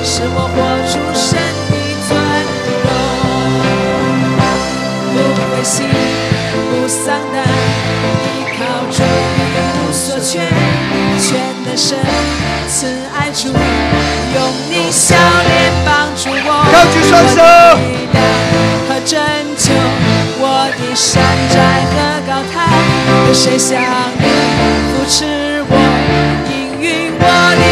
[0.05, 1.39] 使我活出神
[1.71, 1.73] 的
[2.07, 2.11] 尊
[2.85, 2.87] 荣。
[5.15, 5.89] 不灰心，
[6.71, 7.03] 不丧
[7.33, 7.37] 胆，
[8.21, 9.41] 依靠主一
[9.81, 10.33] 无所缺，
[11.19, 11.27] 全
[11.65, 11.97] 能神
[17.09, 17.35] 双手
[17.77, 18.17] 力量
[18.89, 19.21] 和拯
[19.59, 19.73] 救，
[20.41, 20.43] 我
[20.79, 21.57] 的山寨
[21.93, 21.95] 和
[22.27, 22.55] 高台，
[23.29, 23.71] 有谁像
[24.19, 24.25] 你？
[24.91, 25.15] 扶持
[25.69, 25.73] 我，
[26.49, 26.85] 应允
[27.21, 27.23] 我
[27.61, 27.63] 的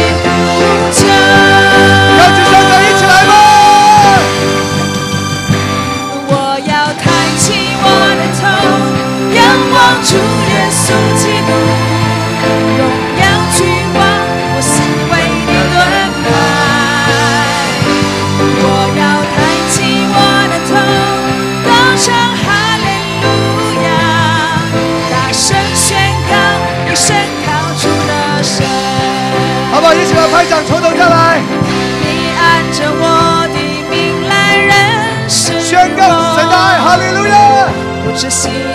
[38.13, 38.72] hoje sim.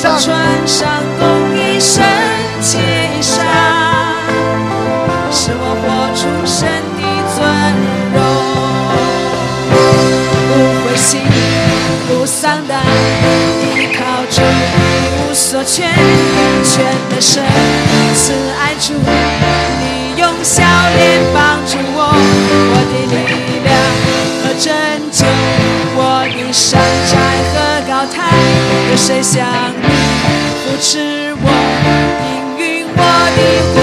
[0.00, 0.28] 圣洁的衣为我裳，穿
[0.66, 0.78] 上
[1.18, 1.22] 公
[1.54, 2.02] 义圣
[2.62, 3.44] 洁衣裳，
[5.30, 5.84] 使我活
[6.16, 6.56] 出神
[6.96, 7.00] 的
[7.36, 7.38] 尊
[8.14, 8.16] 荣。
[10.48, 10.50] 不
[10.88, 11.20] 灰心，
[12.08, 12.72] 不丧胆，
[13.62, 14.42] 依靠主一
[15.20, 15.84] 无所缺，
[16.64, 16.72] 全
[17.10, 17.44] 的神
[18.14, 19.84] 慈爱主，你
[20.18, 20.62] 用笑
[20.96, 20.98] 脸
[21.34, 21.98] 帮助我，
[22.72, 23.14] 我的力
[23.64, 23.68] 量
[24.42, 24.66] 和拯
[25.12, 25.26] 救，
[25.94, 27.12] 我的山寨
[27.52, 27.54] 和
[27.86, 28.16] 高台，
[28.90, 29.44] 有谁想
[30.80, 30.96] 你扶持
[31.42, 31.46] 我，
[32.22, 32.98] 命运我
[33.36, 33.76] 的呼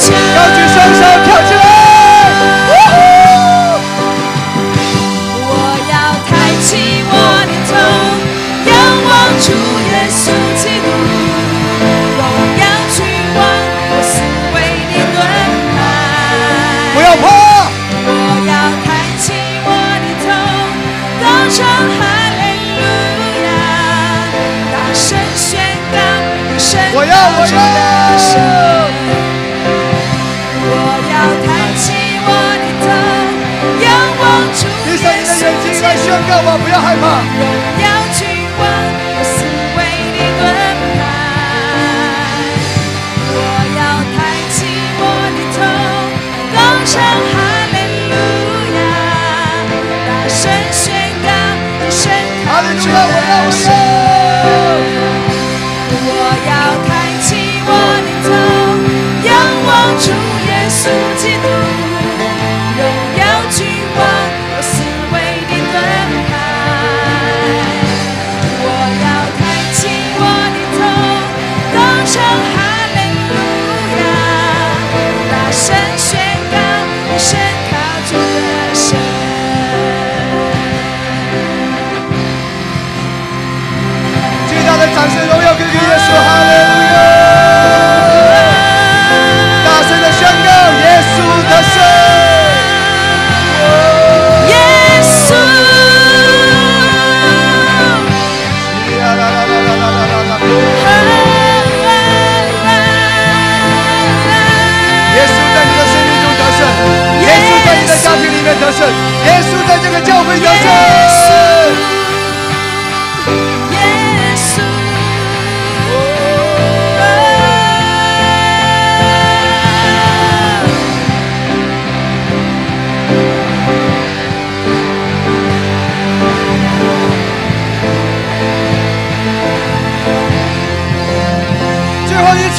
[0.00, 0.16] 求？
[0.34, 1.00] 高举双手，
[35.82, 37.02] 再宣告吧，不要害怕。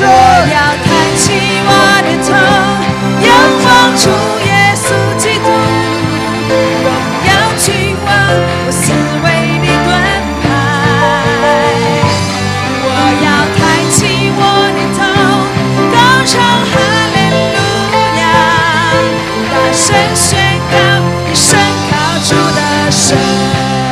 [0.06, 0.10] 我
[0.52, 1.24] 要抬起
[1.66, 1.72] 我
[2.04, 2.30] 的头，
[3.24, 3.28] 仰
[3.64, 4.06] 望主
[4.44, 4.86] 耶稣
[5.18, 5.48] 基督，
[7.26, 7.66] 要耀归
[8.04, 8.08] 我，
[8.70, 8.84] 是
[9.24, 9.26] 为
[9.62, 9.90] 你盾
[10.44, 10.46] 牌。
[12.86, 12.88] 我
[13.24, 13.60] 要抬
[13.92, 13.98] 起
[14.36, 14.40] 我
[14.76, 15.02] 的头，
[15.94, 15.96] 高
[16.26, 16.32] 唱
[16.70, 16.74] 哈
[17.14, 17.16] 利
[17.54, 17.58] 路
[18.20, 18.22] 亚，
[19.52, 20.30] 大声宣
[20.70, 20.76] 告，
[21.32, 21.50] 一生
[21.90, 21.92] 靠
[22.24, 22.60] 主得
[22.92, 23.18] 胜。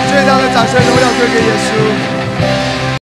[0.10, 2.21] 最大的掌声，荣耀归给耶稣。